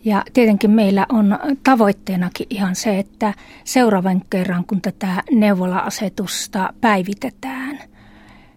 ja 0.05 0.23
tietenkin 0.33 0.71
meillä 0.71 1.05
on 1.09 1.39
tavoitteenakin 1.63 2.47
ihan 2.49 2.75
se, 2.75 2.99
että 2.99 3.33
seuraavan 3.63 4.21
kerran, 4.29 4.65
kun 4.65 4.81
tätä 4.81 5.23
neuvola-asetusta 5.31 6.73
päivitetään, 6.81 7.79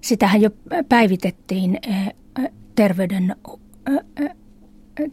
sitähän 0.01 0.41
jo 0.41 0.51
päivitettiin 0.89 1.79
eh, 1.89 2.15
terveyden, 2.75 3.37
eh, 4.21 4.31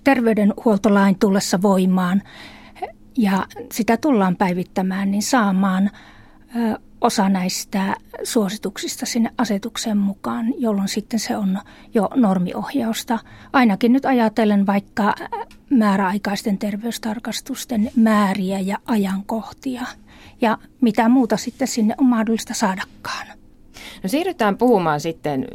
terveydenhuoltolain 0.04 1.20
tullessa 1.20 1.62
voimaan. 1.62 2.22
Ja 3.18 3.46
sitä 3.72 3.98
tullaan 3.98 4.36
päivittämään, 4.36 5.12
niin 5.12 5.24
saamaan 5.24 5.86
eh, 6.56 6.76
osa 7.04 7.30
näistä 7.30 7.96
suosituksista 8.24 9.06
sinne 9.06 9.30
asetuksen 9.38 9.98
mukaan, 9.98 10.54
jolloin 10.58 10.88
sitten 10.88 11.20
se 11.20 11.38
on 11.38 11.60
jo 11.94 12.10
normiohjausta. 12.16 13.20
Ainakin 13.54 13.94
nyt 13.94 14.06
ajatellen 14.06 14.66
vaikka 14.66 15.16
määräaikaisten 15.70 16.58
terveystarkastusten 16.58 17.92
määriä 17.96 18.60
ja 18.60 18.78
ajankohtia 18.86 19.86
ja 20.42 20.58
mitä 20.82 21.10
muuta 21.10 21.38
sitten 21.38 21.68
sinne 21.68 21.96
on 21.98 22.06
mahdollista 22.06 22.54
saadakaan. 22.54 23.28
No 24.04 24.10
siirrytään 24.10 24.58
puhumaan 24.58 25.00
sitten 25.00 25.46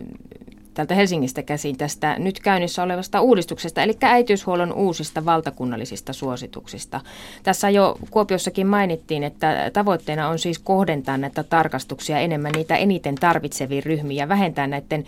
täältä 0.79 0.95
Helsingistä 0.95 1.43
käsin 1.43 1.77
tästä 1.77 2.17
nyt 2.19 2.41
käynnissä 2.41 2.83
olevasta 2.83 3.21
uudistuksesta, 3.21 3.83
eli 3.83 3.97
äitiyshuollon 4.03 4.73
uusista 4.73 5.25
valtakunnallisista 5.25 6.13
suosituksista. 6.13 7.01
Tässä 7.43 7.71
jo 7.71 7.99
Kuopiossakin 8.11 8.67
mainittiin, 8.67 9.25
että 9.25 9.71
tavoitteena 9.73 10.29
on 10.29 10.39
siis 10.39 10.59
kohdentaa 10.59 11.19
näitä 11.19 11.43
tarkastuksia 11.43 12.19
enemmän 12.19 12.53
niitä 12.53 12.77
eniten 12.77 13.15
tarvitseviin 13.15 13.83
ryhmiin 13.83 14.17
ja 14.17 14.29
vähentää 14.29 14.67
näiden 14.67 15.05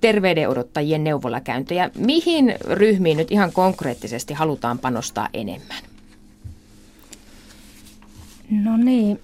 terveydenodottajien 0.00 1.04
neuvolakäyntejä. 1.04 1.90
Mihin 1.96 2.54
ryhmiin 2.64 3.16
nyt 3.16 3.30
ihan 3.30 3.52
konkreettisesti 3.52 4.34
halutaan 4.34 4.78
panostaa 4.78 5.28
enemmän? 5.34 5.82
No 8.50 8.76
niin, 8.76 9.20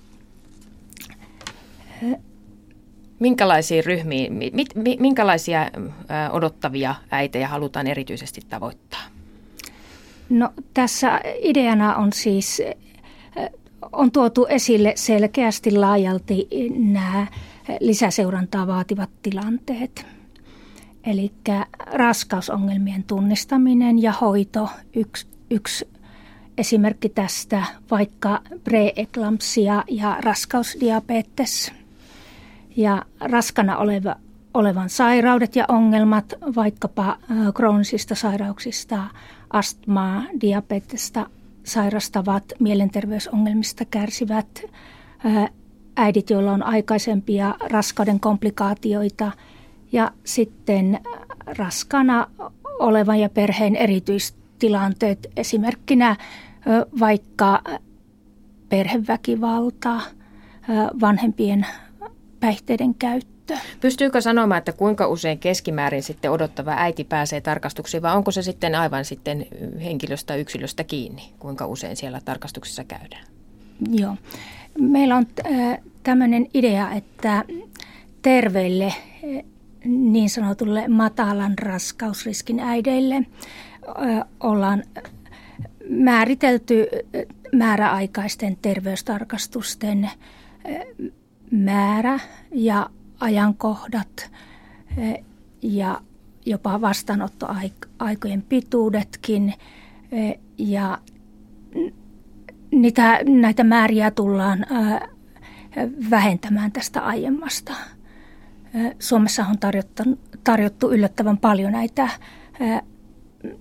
Minkälaisiin 3.18 3.84
ryhmiin, 3.84 4.32
mit, 4.32 4.68
minkälaisia 5.00 5.70
odottavia 6.32 6.94
äitejä 7.10 7.48
halutaan 7.48 7.86
erityisesti 7.86 8.40
tavoittaa? 8.48 9.00
No 10.28 10.50
tässä 10.74 11.20
ideana 11.42 11.96
on 11.96 12.12
siis, 12.12 12.62
on 13.92 14.12
tuotu 14.12 14.46
esille 14.46 14.92
selkeästi 14.96 15.70
laajalti 15.70 16.48
nämä 16.78 17.26
lisäseurantaa 17.80 18.66
vaativat 18.66 19.10
tilanteet. 19.22 20.06
Eli 21.04 21.32
raskausongelmien 21.92 23.04
tunnistaminen 23.04 24.02
ja 24.02 24.12
hoito 24.12 24.68
yksi, 24.96 25.26
yksi 25.50 25.88
esimerkki 26.58 27.08
tästä 27.08 27.62
vaikka 27.90 28.40
preeklampsia 28.64 29.84
ja 29.90 30.16
raskausdiabetes. 30.20 31.72
Ja 32.76 33.04
raskana 33.20 33.76
oleva, 33.76 34.16
olevan 34.54 34.88
sairaudet 34.88 35.56
ja 35.56 35.64
ongelmat, 35.68 36.34
vaikkapa 36.56 37.18
kroonisista 37.54 38.14
sairauksista, 38.14 39.04
astmaa, 39.50 40.22
diabetesta 40.40 41.26
sairastavat, 41.64 42.44
mielenterveysongelmista 42.58 43.84
kärsivät 43.84 44.62
äidit, 45.96 46.30
joilla 46.30 46.52
on 46.52 46.62
aikaisempia 46.62 47.54
raskauden 47.70 48.20
komplikaatioita 48.20 49.32
ja 49.92 50.10
sitten 50.24 51.00
raskana 51.58 52.26
olevan 52.78 53.20
ja 53.20 53.28
perheen 53.28 53.76
erityistilanteet, 53.76 55.26
esimerkkinä 55.36 56.16
vaikka 57.00 57.62
perheväkivalta, 58.68 60.00
vanhempien 61.00 61.66
päihteiden 62.40 62.94
käyttö. 62.94 63.54
Pystyykö 63.80 64.20
sanomaan, 64.20 64.58
että 64.58 64.72
kuinka 64.72 65.06
usein 65.06 65.38
keskimäärin 65.38 66.02
sitten 66.02 66.30
odottava 66.30 66.74
äiti 66.76 67.04
pääsee 67.04 67.40
tarkastuksiin 67.40 68.02
vai 68.02 68.16
onko 68.16 68.30
se 68.30 68.42
sitten 68.42 68.74
aivan 68.74 69.04
sitten 69.04 69.46
henkilöstä 69.84 70.36
yksilöstä 70.36 70.84
kiinni, 70.84 71.22
kuinka 71.38 71.66
usein 71.66 71.96
siellä 71.96 72.20
tarkastuksissa 72.24 72.84
käydään? 72.84 73.24
Joo. 73.90 74.16
Meillä 74.78 75.16
on 75.16 75.26
tämmöinen 76.02 76.46
idea, 76.54 76.92
että 76.92 77.44
terveille 78.22 78.94
niin 79.84 80.30
sanotulle 80.30 80.88
matalan 80.88 81.58
raskausriskin 81.58 82.60
äideille 82.60 83.26
ollaan 84.40 84.82
määritelty 85.90 86.86
määräaikaisten 87.52 88.56
terveystarkastusten 88.62 90.10
määrä 91.50 92.20
ja 92.54 92.90
ajankohdat 93.20 94.30
ja 95.62 96.00
jopa 96.46 96.80
vastaanottoaikojen 96.80 98.42
pituudetkin. 98.48 99.54
Ja 100.58 100.98
niitä, 102.70 103.20
näitä 103.28 103.64
määriä 103.64 104.10
tullaan 104.10 104.66
vähentämään 106.10 106.72
tästä 106.72 107.00
aiemmasta. 107.00 107.72
Suomessa 108.98 109.46
on 109.46 109.58
tarjottu, 109.58 110.02
tarjottu 110.44 110.90
yllättävän 110.90 111.38
paljon 111.38 111.72
näitä 111.72 112.08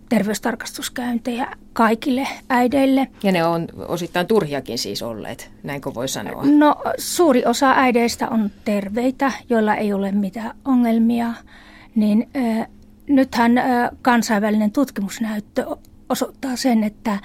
terveystarkastuskäyntejä 0.09 1.47
kaikille 1.73 2.27
äideille. 2.49 3.07
Ja 3.23 3.31
ne 3.31 3.45
on 3.45 3.67
osittain 3.87 4.27
turhiakin 4.27 4.77
siis 4.77 5.03
olleet, 5.03 5.51
näinkö 5.63 5.93
voi 5.93 6.07
sanoa? 6.07 6.43
No 6.45 6.75
suuri 6.97 7.45
osa 7.45 7.71
äideistä 7.71 8.29
on 8.29 8.51
terveitä, 8.65 9.31
joilla 9.49 9.75
ei 9.75 9.93
ole 9.93 10.11
mitään 10.11 10.55
ongelmia. 10.65 11.33
Niin 11.95 12.29
äh, 12.35 12.67
nythän 13.07 13.57
äh, 13.57 13.89
kansainvälinen 14.01 14.71
tutkimusnäyttö 14.71 15.65
osoittaa 16.09 16.55
sen, 16.55 16.83
että 16.83 17.19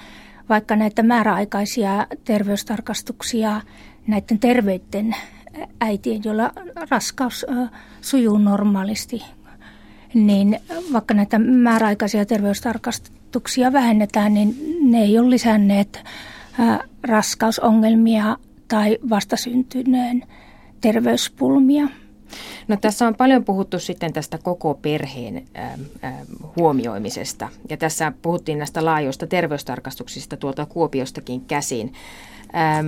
vaikka 0.49 0.75
näitä 0.75 1.03
määräaikaisia 1.03 2.07
terveystarkastuksia 2.23 3.61
näiden 4.07 4.39
terveiden 4.39 5.15
äitien, 5.81 6.21
joilla 6.23 6.51
raskaus 6.89 7.45
äh, 7.49 7.69
sujuu 8.01 8.37
normaalisti 8.37 9.23
niin 10.13 10.59
vaikka 10.93 11.13
näitä 11.13 11.39
määräaikaisia 11.39 12.25
terveystarkastuksia 12.25 13.73
vähennetään, 13.73 14.33
niin 14.33 14.55
ne 14.81 15.01
ei 15.01 15.19
ole 15.19 15.29
lisänneet 15.29 16.03
raskausongelmia 17.03 18.37
tai 18.67 18.97
vastasyntyneen 19.09 20.23
terveyspulmia. 20.81 21.87
No 22.67 22.77
tässä 22.77 23.07
on 23.07 23.15
paljon 23.15 23.45
puhuttu 23.45 23.79
sitten 23.79 24.13
tästä 24.13 24.37
koko 24.37 24.73
perheen 24.73 25.43
ä, 25.57 25.67
ä, 26.07 26.13
huomioimisesta 26.55 27.49
ja 27.69 27.77
tässä 27.77 28.13
puhuttiin 28.21 28.57
näistä 28.57 28.85
laajoista 28.85 29.27
terveystarkastuksista 29.27 30.37
tuolta 30.37 30.65
Kuopiostakin 30.65 31.41
käsin. 31.41 31.93
Äm, 32.79 32.87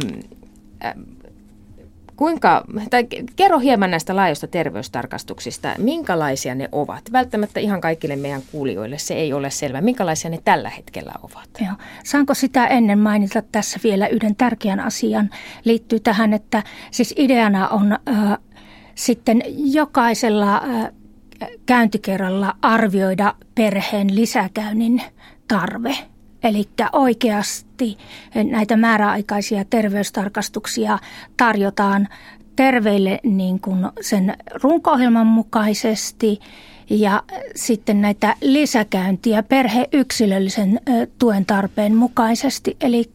Kuinka, 2.24 2.64
tai 2.90 3.08
kerro 3.36 3.60
hieman 3.60 3.92
näistä 3.92 4.16
laajoista 4.16 4.48
terveystarkastuksista. 4.48 5.76
Minkälaisia 5.78 6.56
ne 6.56 6.70
ovat? 6.72 7.02
Välttämättä 7.12 7.60
ihan 7.60 7.82
kaikille 7.82 8.16
meidän 8.16 8.42
kuulijoille 8.52 8.98
se 8.98 9.14
ei 9.14 9.34
ole 9.34 9.50
selvä. 9.50 9.82
Minkälaisia 9.82 10.32
ne 10.32 10.40
tällä 10.46 10.70
hetkellä 10.70 11.12
ovat? 11.24 11.50
Joo. 11.60 11.74
Saanko 12.04 12.34
sitä 12.34 12.68
ennen 12.68 13.00
mainita 13.00 13.42
tässä 13.52 13.80
vielä 13.84 14.08
yhden 14.08 14.36
tärkeän 14.36 14.80
asian? 14.80 15.30
Liittyy 15.66 16.00
tähän, 16.00 16.34
että 16.34 16.64
siis 16.92 17.14
ideana 17.18 17.68
on 17.68 17.92
äh, 17.92 18.38
sitten 18.96 19.44
jokaisella 19.56 20.56
äh, 20.56 20.92
käyntikerralla 21.66 22.56
arvioida 22.62 23.36
perheen 23.56 24.16
lisäkäynnin 24.16 25.02
tarve– 25.48 25.98
Eli 26.44 26.70
oikeasti 26.92 27.98
näitä 28.44 28.78
määräaikaisia 28.78 29.66
terveystarkastuksia 29.70 31.00
tarjotaan 31.38 32.08
terveille 32.56 33.20
niin 33.24 33.60
kuin 33.60 33.90
sen 34.02 34.38
runko 34.64 34.98
mukaisesti 35.28 36.40
ja 36.90 37.24
sitten 37.56 38.02
näitä 38.02 38.36
lisäkäyntiä 38.42 39.44
perheyksilöllisen 39.44 40.80
tuen 41.20 41.46
tarpeen 41.46 41.96
mukaisesti. 41.96 42.78
Eli 42.82 43.10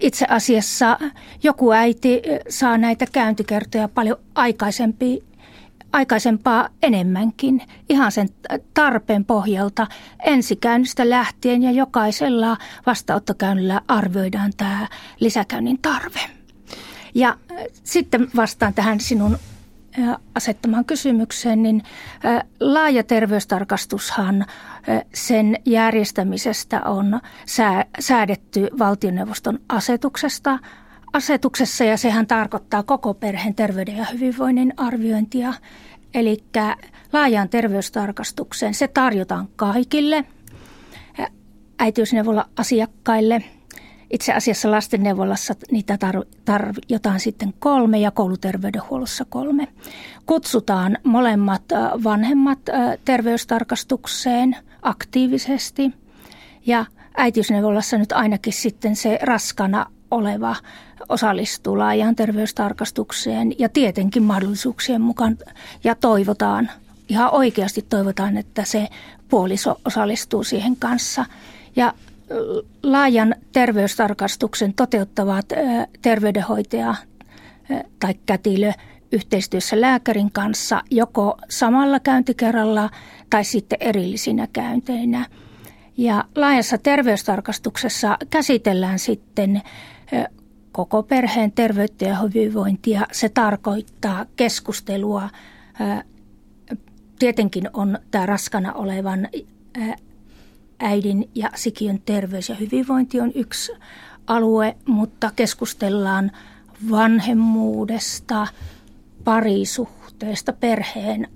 itse 0.00 0.26
asiassa 0.28 0.98
joku 1.42 1.72
äiti 1.72 2.22
saa 2.48 2.78
näitä 2.78 3.06
käyntikertoja 3.12 3.88
paljon 3.88 4.16
aikaisempi 4.34 5.22
aikaisempaa 5.92 6.68
enemmänkin 6.82 7.62
ihan 7.88 8.12
sen 8.12 8.28
tarpeen 8.74 9.24
pohjalta 9.24 9.86
ensikäynnistä 10.24 11.10
lähtien 11.10 11.62
ja 11.62 11.70
jokaisella 11.70 12.56
vastaanottokäynnillä 12.86 13.80
arvioidaan 13.88 14.52
tämä 14.56 14.88
lisäkäynnin 15.20 15.78
tarve. 15.82 16.20
Ja 17.14 17.28
äh, 17.28 17.56
sitten 17.84 18.28
vastaan 18.36 18.74
tähän 18.74 19.00
sinun 19.00 19.38
äh, 19.98 20.16
asettamaan 20.34 20.84
kysymykseen, 20.84 21.62
niin 21.62 21.82
äh, 22.24 22.42
laaja 22.60 23.02
terveystarkastushan 23.02 24.46
sen 25.14 25.56
järjestämisestä 25.64 26.80
on 26.80 27.20
säädetty 28.00 28.68
valtioneuvoston 28.78 29.58
asetuksesta– 29.68 30.58
asetuksessa 31.12 31.84
ja 31.84 31.96
sehän 31.96 32.26
tarkoittaa 32.26 32.82
koko 32.82 33.14
perheen 33.14 33.54
terveyden 33.54 33.96
ja 33.96 34.04
hyvinvoinnin 34.04 34.72
arviointia. 34.76 35.54
Eli 36.14 36.44
laajaan 37.12 37.48
terveystarkastukseen 37.48 38.74
se 38.74 38.88
tarjotaan 38.88 39.48
kaikille 39.56 40.24
äitiysneuvolla 41.78 42.48
asiakkaille. 42.56 43.42
Itse 44.10 44.32
asiassa 44.32 44.70
lastenneuvolassa 44.70 45.54
niitä 45.70 45.98
tarjotaan 46.44 47.20
sitten 47.20 47.54
kolme 47.58 47.98
ja 47.98 48.10
kouluterveydenhuollossa 48.10 49.24
kolme. 49.24 49.68
Kutsutaan 50.26 50.98
molemmat 51.04 51.62
vanhemmat 52.04 52.58
terveystarkastukseen 53.04 54.56
aktiivisesti 54.82 55.90
ja 56.66 56.86
äitiysneuvolassa 57.16 57.98
nyt 57.98 58.12
ainakin 58.12 58.52
sitten 58.52 58.96
se 58.96 59.18
raskana 59.22 59.86
oleva 60.10 60.56
osallistuu 61.08 61.78
laajaan 61.78 62.16
terveystarkastukseen 62.16 63.52
ja 63.58 63.68
tietenkin 63.68 64.22
mahdollisuuksien 64.22 65.00
mukaan 65.00 65.38
ja 65.84 65.94
toivotaan, 65.94 66.70
ihan 67.08 67.34
oikeasti 67.34 67.86
toivotaan, 67.88 68.36
että 68.36 68.64
se 68.64 68.88
puoliso 69.28 69.80
osallistuu 69.84 70.44
siihen 70.44 70.76
kanssa. 70.76 71.24
Ja 71.76 71.94
laajan 72.82 73.34
terveystarkastuksen 73.52 74.74
toteuttavat 74.74 75.46
terveydenhoitaja 76.02 76.94
tai 78.00 78.14
kätilö 78.26 78.72
yhteistyössä 79.12 79.80
lääkärin 79.80 80.32
kanssa 80.32 80.82
joko 80.90 81.38
samalla 81.50 82.00
käyntikerralla 82.00 82.90
tai 83.30 83.44
sitten 83.44 83.78
erillisinä 83.80 84.48
käynteinä. 84.52 85.26
Ja 85.96 86.24
laajassa 86.36 86.78
terveystarkastuksessa 86.78 88.18
käsitellään 88.30 88.98
sitten 88.98 89.62
koko 90.72 91.02
perheen 91.02 91.52
terveyttä 91.52 92.04
ja 92.04 92.18
hyvinvointia. 92.18 93.06
Se 93.12 93.28
tarkoittaa 93.28 94.26
keskustelua. 94.36 95.28
Tietenkin 97.18 97.70
on 97.72 97.98
tämä 98.10 98.26
raskana 98.26 98.72
olevan 98.72 99.28
äidin 100.80 101.30
ja 101.34 101.50
sikiön 101.54 102.00
terveys 102.04 102.48
ja 102.48 102.54
hyvinvointi 102.54 103.20
on 103.20 103.32
yksi 103.34 103.72
alue, 104.26 104.76
mutta 104.86 105.30
keskustellaan 105.36 106.30
vanhemmuudesta, 106.90 108.46
parisuhteesta, 109.24 110.52
perheen 110.52 111.28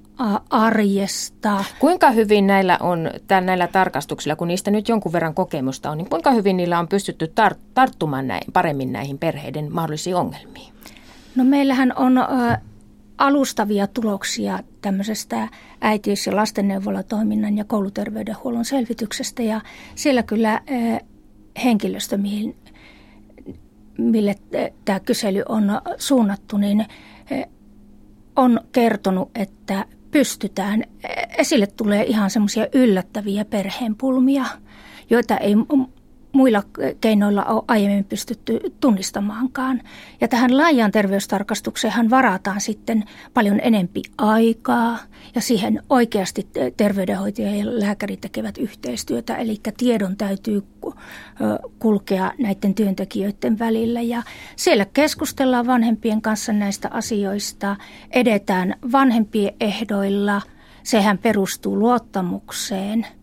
arjesta. 0.50 1.64
Kuinka 1.78 2.10
hyvin 2.10 2.46
näillä 2.46 2.78
on 2.80 3.10
näillä 3.40 3.66
tarkastuksilla, 3.66 4.36
kun 4.36 4.48
niistä 4.48 4.70
nyt 4.70 4.88
jonkun 4.88 5.12
verran 5.12 5.34
kokemusta 5.34 5.90
on, 5.90 5.98
niin 5.98 6.10
kuinka 6.10 6.30
hyvin 6.30 6.56
niillä 6.56 6.78
on 6.78 6.88
pystytty 6.88 7.26
tar- 7.40 7.58
tarttumaan 7.74 8.26
näin, 8.26 8.52
paremmin 8.52 8.92
näihin 8.92 9.18
perheiden 9.18 9.72
mahdollisiin 9.72 10.16
ongelmiin? 10.16 10.72
No 11.36 11.44
meillähän 11.44 11.92
on 11.96 12.18
ä, 12.18 12.24
alustavia 13.18 13.86
tuloksia 13.86 14.58
tämmöisestä 14.80 15.48
äitiys- 15.80 16.26
ja 16.26 16.36
lastenneuvolatoiminnan 16.36 17.56
ja 17.56 17.64
kouluterveydenhuollon 17.64 18.64
selvityksestä 18.64 19.42
ja 19.42 19.60
siellä 19.94 20.22
kyllä 20.22 20.52
ä, 20.54 20.60
henkilöstö, 21.64 22.16
mihin, 22.16 22.56
mille 23.98 24.34
tämä 24.84 25.00
kysely 25.00 25.42
on 25.48 25.80
suunnattu, 25.98 26.56
niin 26.56 26.86
on 28.36 28.60
kertonut, 28.72 29.30
että 29.34 29.84
pystytään, 30.16 30.84
esille 31.38 31.66
tulee 31.66 32.04
ihan 32.04 32.30
semmoisia 32.30 32.66
yllättäviä 32.72 33.44
perheenpulmia, 33.44 34.44
joita 35.10 35.36
ei 35.36 35.54
muilla 36.36 36.62
keinoilla 37.00 37.44
ole 37.44 37.64
aiemmin 37.68 38.04
pystytty 38.04 38.60
tunnistamaankaan. 38.80 39.82
Ja 40.20 40.28
tähän 40.28 40.56
laajaan 40.56 40.92
terveystarkastukseen 40.92 42.10
varataan 42.10 42.60
sitten 42.60 43.04
paljon 43.34 43.60
enempi 43.62 44.02
aikaa 44.18 44.98
ja 45.34 45.40
siihen 45.40 45.82
oikeasti 45.90 46.48
terveydenhoitaja 46.76 47.56
ja 47.56 47.64
lääkäri 47.80 48.16
tekevät 48.16 48.58
yhteistyötä, 48.58 49.36
eli 49.36 49.60
tiedon 49.76 50.16
täytyy 50.16 50.62
kulkea 51.78 52.32
näiden 52.38 52.74
työntekijöiden 52.74 53.58
välillä. 53.58 54.00
Ja 54.00 54.22
siellä 54.56 54.86
keskustellaan 54.92 55.66
vanhempien 55.66 56.22
kanssa 56.22 56.52
näistä 56.52 56.88
asioista, 56.92 57.76
edetään 58.10 58.74
vanhempien 58.92 59.54
ehdoilla, 59.60 60.42
sehän 60.82 61.18
perustuu 61.18 61.78
luottamukseen– 61.78 63.06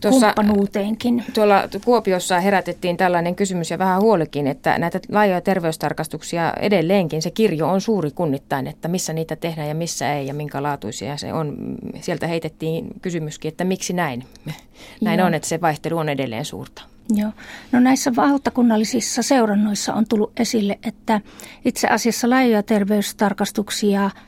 Tuossa, 0.00 0.26
kumppanuuteenkin. 0.26 1.24
Tuolla 1.34 1.68
Kuopiossa 1.84 2.40
herätettiin 2.40 2.96
tällainen 2.96 3.34
kysymys 3.34 3.70
ja 3.70 3.78
vähän 3.78 4.00
huolikin, 4.00 4.46
että 4.46 4.78
näitä 4.78 5.00
laajoja 5.08 5.40
terveystarkastuksia 5.40 6.52
edelleenkin 6.60 7.22
se 7.22 7.30
kirjo 7.30 7.68
on 7.68 7.80
suuri 7.80 8.10
kunnittain, 8.10 8.66
että 8.66 8.88
missä 8.88 9.12
niitä 9.12 9.36
tehdään 9.36 9.68
ja 9.68 9.74
missä 9.74 10.14
ei 10.14 10.26
ja 10.26 10.34
minkä 10.34 10.62
laatuisia 10.62 11.16
se 11.16 11.32
on. 11.32 11.56
Sieltä 12.00 12.26
heitettiin 12.26 12.86
kysymyskin, 13.02 13.48
että 13.48 13.64
miksi 13.64 13.92
näin. 13.92 14.24
Näin 15.00 15.18
Joo. 15.18 15.26
on, 15.26 15.34
että 15.34 15.48
se 15.48 15.60
vaihtelu 15.60 15.98
on 15.98 16.08
edelleen 16.08 16.44
suurta. 16.44 16.82
Joo. 17.14 17.30
No 17.72 17.80
näissä 17.80 18.16
valtakunnallisissa 18.16 19.22
seurannoissa 19.22 19.94
on 19.94 20.06
tullut 20.08 20.32
esille, 20.40 20.78
että 20.82 21.20
itse 21.64 21.88
asiassa 21.88 22.30
laajoja 22.30 22.62
terveystarkastuksia– 22.62 24.10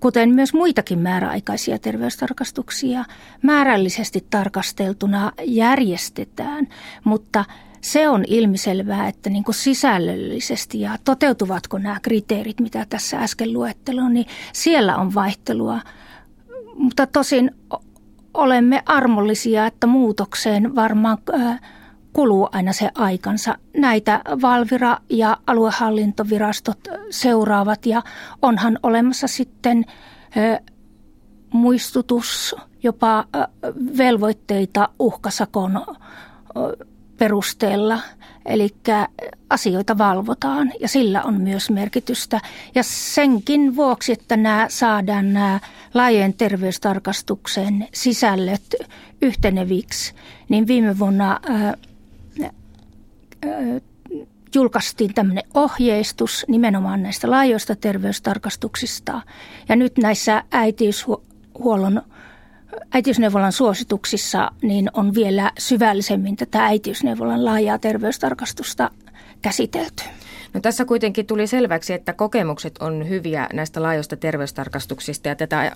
kuten 0.00 0.34
myös 0.34 0.54
muitakin 0.54 0.98
määräaikaisia 0.98 1.78
terveystarkastuksia 1.78 3.04
määrällisesti 3.42 4.26
tarkasteltuna 4.30 5.32
järjestetään, 5.44 6.68
mutta 7.04 7.44
se 7.80 8.08
on 8.08 8.24
ilmiselvää, 8.26 9.08
että 9.08 9.30
niin 9.30 9.44
kuin 9.44 9.54
sisällöllisesti 9.54 10.80
ja 10.80 10.96
toteutuvatko 11.04 11.78
nämä 11.78 12.00
kriteerit, 12.02 12.60
mitä 12.60 12.86
tässä 12.88 13.18
äsken 13.18 13.52
luetteloin, 13.52 14.12
niin 14.12 14.26
siellä 14.52 14.96
on 14.96 15.14
vaihtelua. 15.14 15.80
Mutta 16.74 17.06
tosin 17.06 17.50
olemme 18.34 18.82
armollisia, 18.86 19.66
että 19.66 19.86
muutokseen 19.86 20.74
varmaan 20.74 21.18
kuluu 22.12 22.48
aina 22.52 22.72
se 22.72 22.90
aikansa. 22.94 23.58
Näitä 23.76 24.22
Valvira 24.42 24.98
ja 25.08 25.36
aluehallintovirastot 25.46 26.78
seuraavat 27.10 27.86
ja 27.86 28.02
onhan 28.42 28.78
olemassa 28.82 29.26
sitten 29.26 29.84
muistutus, 31.52 32.56
jopa 32.82 33.24
velvoitteita 33.98 34.88
uhkasakon 34.98 35.86
perusteella. 37.16 37.98
Eli 38.46 38.68
asioita 39.50 39.98
valvotaan 39.98 40.72
ja 40.80 40.88
sillä 40.88 41.22
on 41.22 41.40
myös 41.40 41.70
merkitystä. 41.70 42.40
Ja 42.74 42.82
senkin 42.86 43.76
vuoksi, 43.76 44.12
että 44.12 44.36
nämä 44.36 44.66
saadaan 44.68 45.32
nämä 45.32 45.60
laajojen 45.94 46.34
terveystarkastuksen 46.34 47.88
sisällöt 47.92 48.74
yhteneviksi, 49.22 50.14
niin 50.48 50.66
viime 50.66 50.98
vuonna 50.98 51.40
julkaistiin 54.54 55.14
tämmöinen 55.14 55.44
ohjeistus 55.54 56.44
nimenomaan 56.48 57.02
näistä 57.02 57.30
laajoista 57.30 57.76
terveystarkastuksista. 57.76 59.22
Ja 59.68 59.76
nyt 59.76 59.98
näissä 59.98 60.44
äitiyshuollon 60.50 62.02
äitiysneuvolan 62.94 63.52
suosituksissa 63.52 64.50
niin 64.62 64.90
on 64.94 65.14
vielä 65.14 65.50
syvällisemmin 65.58 66.36
tätä 66.36 66.64
äitiysneuvolan 66.64 67.44
laajaa 67.44 67.78
terveystarkastusta 67.78 68.90
käsitelty. 69.42 70.04
No 70.54 70.60
tässä 70.60 70.84
kuitenkin 70.84 71.26
tuli 71.26 71.46
selväksi, 71.46 71.92
että 71.92 72.12
kokemukset 72.12 72.78
on 72.78 73.08
hyviä 73.08 73.48
näistä 73.52 73.82
laajoista 73.82 74.16
terveystarkastuksista 74.16 75.28
ja 75.28 75.36
tätä 75.36 75.72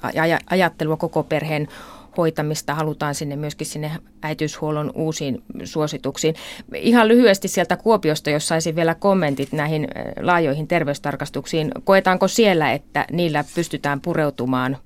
ajattelua 0.50 0.96
koko 0.96 1.22
perheen 1.22 1.68
hoitamista 2.16 2.74
halutaan 2.74 3.14
sinne 3.14 3.36
myöskin 3.36 3.66
sinne 3.66 3.90
äitiyshuollon 4.22 4.92
uusiin 4.94 5.42
suosituksiin. 5.64 6.34
Ihan 6.74 7.08
lyhyesti 7.08 7.48
sieltä 7.48 7.76
Kuopiosta, 7.76 8.30
jos 8.30 8.48
saisin 8.48 8.76
vielä 8.76 8.94
kommentit 8.94 9.52
näihin 9.52 9.88
laajoihin 10.20 10.68
terveystarkastuksiin. 10.68 11.70
Koetaanko 11.84 12.28
siellä, 12.28 12.72
että 12.72 13.06
niillä 13.10 13.44
pystytään 13.54 14.00
pureutumaan 14.00 14.76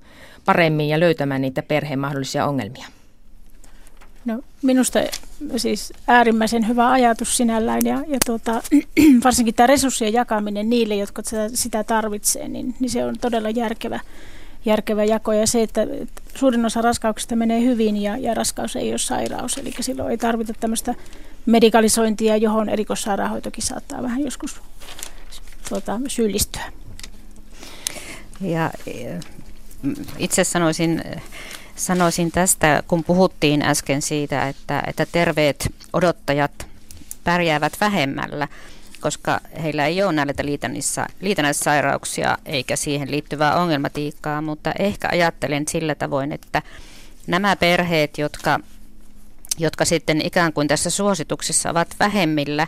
paremmin 0.45 0.89
ja 0.89 0.99
löytämään 0.99 1.41
niitä 1.41 1.63
perheen 1.63 1.99
mahdollisia 1.99 2.45
ongelmia? 2.45 2.85
No, 4.25 4.41
minusta 4.61 4.99
siis 5.57 5.93
äärimmäisen 6.07 6.67
hyvä 6.67 6.91
ajatus 6.91 7.37
sinällään 7.37 7.81
ja, 7.85 7.95
ja 8.07 8.17
tuota, 8.25 8.61
varsinkin 9.25 9.55
tämä 9.55 9.67
resurssien 9.67 10.13
jakaminen 10.13 10.69
niille, 10.69 10.95
jotka 10.95 11.21
sitä, 11.53 11.83
tarvitsee, 11.83 12.47
niin, 12.47 12.75
niin 12.79 12.89
se 12.89 13.05
on 13.05 13.15
todella 13.21 13.49
järkevä 13.49 13.99
järkevä 14.65 15.03
jako 15.03 15.33
ja 15.33 15.47
se, 15.47 15.63
että 15.63 15.87
suurin 16.35 16.65
osa 16.65 16.81
raskauksista 16.81 17.35
menee 17.35 17.61
hyvin 17.61 17.97
ja, 17.97 18.17
ja 18.17 18.33
raskaus 18.33 18.75
ei 18.75 18.89
ole 18.89 18.97
sairaus, 18.97 19.57
eli 19.57 19.73
silloin 19.79 20.11
ei 20.11 20.17
tarvita 20.17 20.53
tämmöistä 20.59 20.95
medikalisointia, 21.45 22.37
johon 22.37 22.69
erikoissairaanhoitokin 22.69 23.63
saattaa 23.63 24.03
vähän 24.03 24.21
joskus 24.21 24.61
tuota, 25.69 25.99
syyllistyä. 26.07 26.71
Ja 28.41 28.71
eh, 28.87 29.19
itse 30.17 30.43
sanoisin, 30.43 31.03
sanoisin 31.75 32.31
tästä, 32.31 32.83
kun 32.87 33.03
puhuttiin 33.03 33.61
äsken 33.61 34.01
siitä, 34.01 34.47
että, 34.47 34.83
että 34.87 35.05
terveet 35.11 35.73
odottajat 35.93 36.67
pärjäävät 37.23 37.73
vähemmällä, 37.81 38.47
koska 38.99 39.39
heillä 39.63 39.85
ei 39.85 40.03
ole 40.03 40.13
näitä 40.13 40.43
liitännäissairauksia 41.21 42.37
eikä 42.45 42.75
siihen 42.75 43.11
liittyvää 43.11 43.55
ongelmatiikkaa, 43.55 44.41
mutta 44.41 44.71
ehkä 44.79 45.09
ajattelen 45.11 45.67
sillä 45.67 45.95
tavoin, 45.95 46.31
että 46.31 46.61
nämä 47.27 47.55
perheet, 47.55 48.17
jotka, 48.17 48.59
jotka 49.57 49.85
sitten 49.85 50.25
ikään 50.25 50.53
kuin 50.53 50.67
tässä 50.67 50.89
suosituksessa 50.89 51.69
ovat 51.69 51.87
vähemmillä 51.99 52.67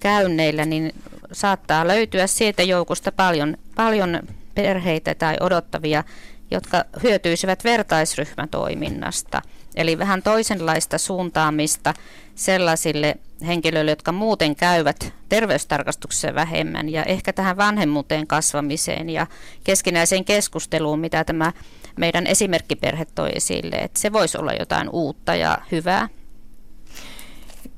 käynneillä, 0.00 0.64
niin 0.64 0.92
saattaa 1.32 1.88
löytyä 1.88 2.26
siitä 2.26 2.62
joukosta 2.62 3.12
paljon, 3.12 3.56
paljon 3.74 4.20
perheitä 4.54 5.14
tai 5.14 5.36
odottavia, 5.40 6.04
jotka 6.50 6.84
hyötyisivät 7.02 7.64
vertaisryhmätoiminnasta. 7.64 9.42
Eli 9.74 9.98
vähän 9.98 10.22
toisenlaista 10.22 10.98
suuntaamista 10.98 11.94
sellaisille 12.34 13.16
henkilöille, 13.46 13.90
jotka 13.90 14.12
muuten 14.12 14.56
käyvät 14.56 15.12
terveystarkastuksessa 15.28 16.34
vähemmän 16.34 16.88
ja 16.88 17.02
ehkä 17.02 17.32
tähän 17.32 17.56
vanhemmuuteen 17.56 18.26
kasvamiseen 18.26 19.10
ja 19.10 19.26
keskinäiseen 19.64 20.24
keskusteluun, 20.24 21.00
mitä 21.00 21.24
tämä 21.24 21.52
meidän 21.96 22.26
esimerkkiperhe 22.26 23.06
toi 23.14 23.30
esille, 23.34 23.76
että 23.76 24.00
se 24.00 24.12
voisi 24.12 24.38
olla 24.38 24.52
jotain 24.52 24.88
uutta 24.88 25.34
ja 25.34 25.58
hyvää. 25.72 26.08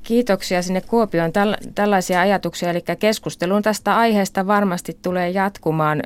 Kiitoksia 0.06 0.62
sinne 0.62 0.80
Kuopioon. 0.80 1.30
Täl- 1.30 1.70
tällaisia 1.74 2.20
ajatuksia, 2.20 2.70
eli 2.70 2.84
keskustelun 2.98 3.62
tästä 3.62 3.96
aiheesta 3.96 4.46
varmasti 4.46 4.98
tulee 5.02 5.30
jatkumaan, 5.30 6.02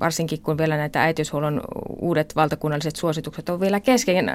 varsinkin 0.00 0.42
kun 0.42 0.58
vielä 0.58 0.76
näitä 0.76 1.02
äitiyshuollon 1.02 1.60
uudet 2.00 2.36
valtakunnalliset 2.36 2.96
suositukset 2.96 3.48
on 3.48 3.60
vielä 3.60 3.80
kesken, 3.80 4.30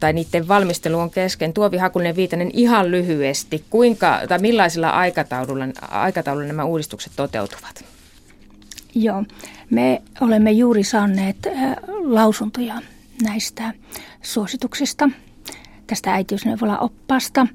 tai 0.00 0.12
niiden 0.12 0.48
valmistelu 0.48 0.98
on 0.98 1.10
kesken. 1.10 1.52
Tuovi 1.52 1.76
Hakulinen 1.76 2.16
Viitanen 2.16 2.50
ihan 2.52 2.90
lyhyesti, 2.90 3.64
kuinka 3.70 4.20
tai 4.28 4.38
millaisilla 4.38 4.90
aikataululla, 4.90 5.64
aikataululla 5.90 6.46
nämä 6.46 6.64
uudistukset 6.64 7.12
toteutuvat? 7.16 7.84
Joo, 8.94 9.24
me 9.70 10.02
olemme 10.20 10.50
juuri 10.52 10.84
saaneet 10.84 11.36
lausuntoja 12.04 12.74
näistä 13.22 13.72
suosituksista– 14.22 15.10
tästä 15.86 16.12
äitiysneuvola-oppaasta. 16.12 17.46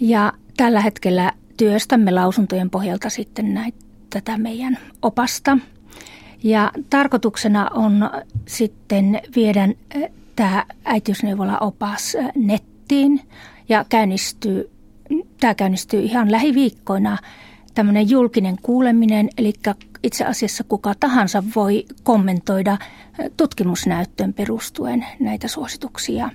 Ja 0.00 0.32
tällä 0.56 0.80
hetkellä 0.80 1.32
työstämme 1.56 2.10
lausuntojen 2.10 2.70
pohjalta 2.70 3.10
sitten 3.10 3.54
näitä, 3.54 3.78
tätä 4.10 4.38
meidän 4.38 4.78
opasta. 5.02 5.58
Ja 6.42 6.72
tarkoituksena 6.90 7.70
on 7.74 8.10
sitten 8.46 9.20
viedä 9.36 9.68
tämä 10.36 10.64
äitiysneuvola-opas 10.84 12.16
nettiin 12.34 13.20
ja 13.68 13.84
käynnistyy, 13.88 14.70
tämä 15.40 15.54
käynnistyy 15.54 16.00
ihan 16.00 16.32
lähiviikkoina 16.32 17.18
tämmöinen 17.74 18.10
julkinen 18.10 18.56
kuuleminen, 18.62 19.28
eli 19.38 19.52
itse 20.02 20.24
asiassa 20.24 20.64
kuka 20.64 20.94
tahansa 21.00 21.42
voi 21.56 21.84
kommentoida 22.02 22.78
tutkimusnäyttöön 23.36 24.32
perustuen 24.32 25.06
näitä 25.20 25.48
suosituksia. 25.48 26.30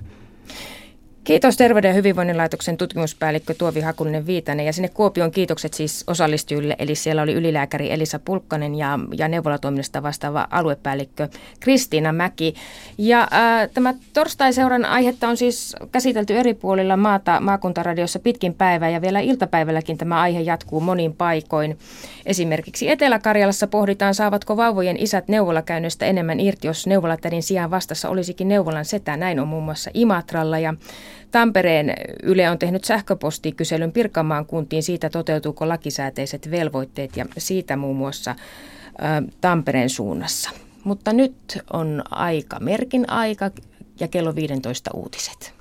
Kiitos 1.24 1.56
Terveyden 1.56 1.88
ja 1.88 1.94
hyvinvoinnin 1.94 2.36
laitoksen 2.36 2.76
tutkimuspäällikkö 2.76 3.54
Tuovi 3.54 3.80
Hakunen 3.80 4.26
Viitanen 4.26 4.66
ja 4.66 4.72
sinne 4.72 4.88
Kuopion 4.88 5.30
kiitokset 5.30 5.74
siis 5.74 6.04
osallistujille. 6.06 6.76
Eli 6.78 6.94
siellä 6.94 7.22
oli 7.22 7.32
ylilääkäri 7.32 7.92
Elisa 7.92 8.18
Pulkkanen 8.18 8.74
ja, 8.74 8.98
ja 9.16 9.28
neuvolatoiminnasta 9.28 10.02
vastaava 10.02 10.48
aluepäällikkö 10.50 11.28
Kristiina 11.60 12.12
Mäki. 12.12 12.54
Ja 12.98 13.20
äh, 13.20 13.70
tämä 13.74 13.94
torstai-seuran 14.12 14.84
aihetta 14.84 15.28
on 15.28 15.36
siis 15.36 15.76
käsitelty 15.92 16.36
eri 16.36 16.54
puolilla 16.54 16.96
maata 16.96 17.40
maakuntaradiossa 17.40 18.18
pitkin 18.18 18.54
päivää 18.54 18.90
ja 18.90 19.00
vielä 19.00 19.20
iltapäivälläkin 19.20 19.98
tämä 19.98 20.20
aihe 20.20 20.40
jatkuu 20.40 20.80
monin 20.80 21.12
paikoin. 21.12 21.78
Esimerkiksi 22.26 22.90
Etelä-Karjalassa 22.90 23.66
pohditaan, 23.66 24.14
saavatko 24.14 24.56
vauvojen 24.56 24.96
isät 24.96 25.28
neuvolakäynnöstä 25.28 26.06
enemmän 26.06 26.40
irti, 26.40 26.66
jos 26.66 26.86
neuvolatädin 26.86 27.42
sijaan 27.42 27.70
vastassa 27.70 28.08
olisikin 28.08 28.48
neuvolan 28.48 28.84
setä. 28.84 29.16
Näin 29.16 29.40
on 29.40 29.48
muun 29.48 29.64
muassa 29.64 29.90
Imatralla 29.94 30.58
ja 30.58 30.74
Tampereen 31.34 31.94
Yle 32.22 32.50
on 32.50 32.58
tehnyt 32.58 32.84
sähköpostikyselyn 32.84 33.92
Pirkanmaan 33.92 34.46
kuntiin 34.46 34.82
siitä, 34.82 35.10
toteutuuko 35.10 35.68
lakisääteiset 35.68 36.50
velvoitteet 36.50 37.16
ja 37.16 37.26
siitä 37.38 37.76
muun 37.76 37.96
muassa 37.96 38.30
ä, 38.30 38.36
Tampereen 39.40 39.90
suunnassa. 39.90 40.50
Mutta 40.84 41.12
nyt 41.12 41.34
on 41.72 42.02
aika 42.10 42.60
merkin 42.60 43.10
aika 43.10 43.50
ja 44.00 44.08
kello 44.08 44.34
15 44.34 44.90
uutiset. 44.94 45.53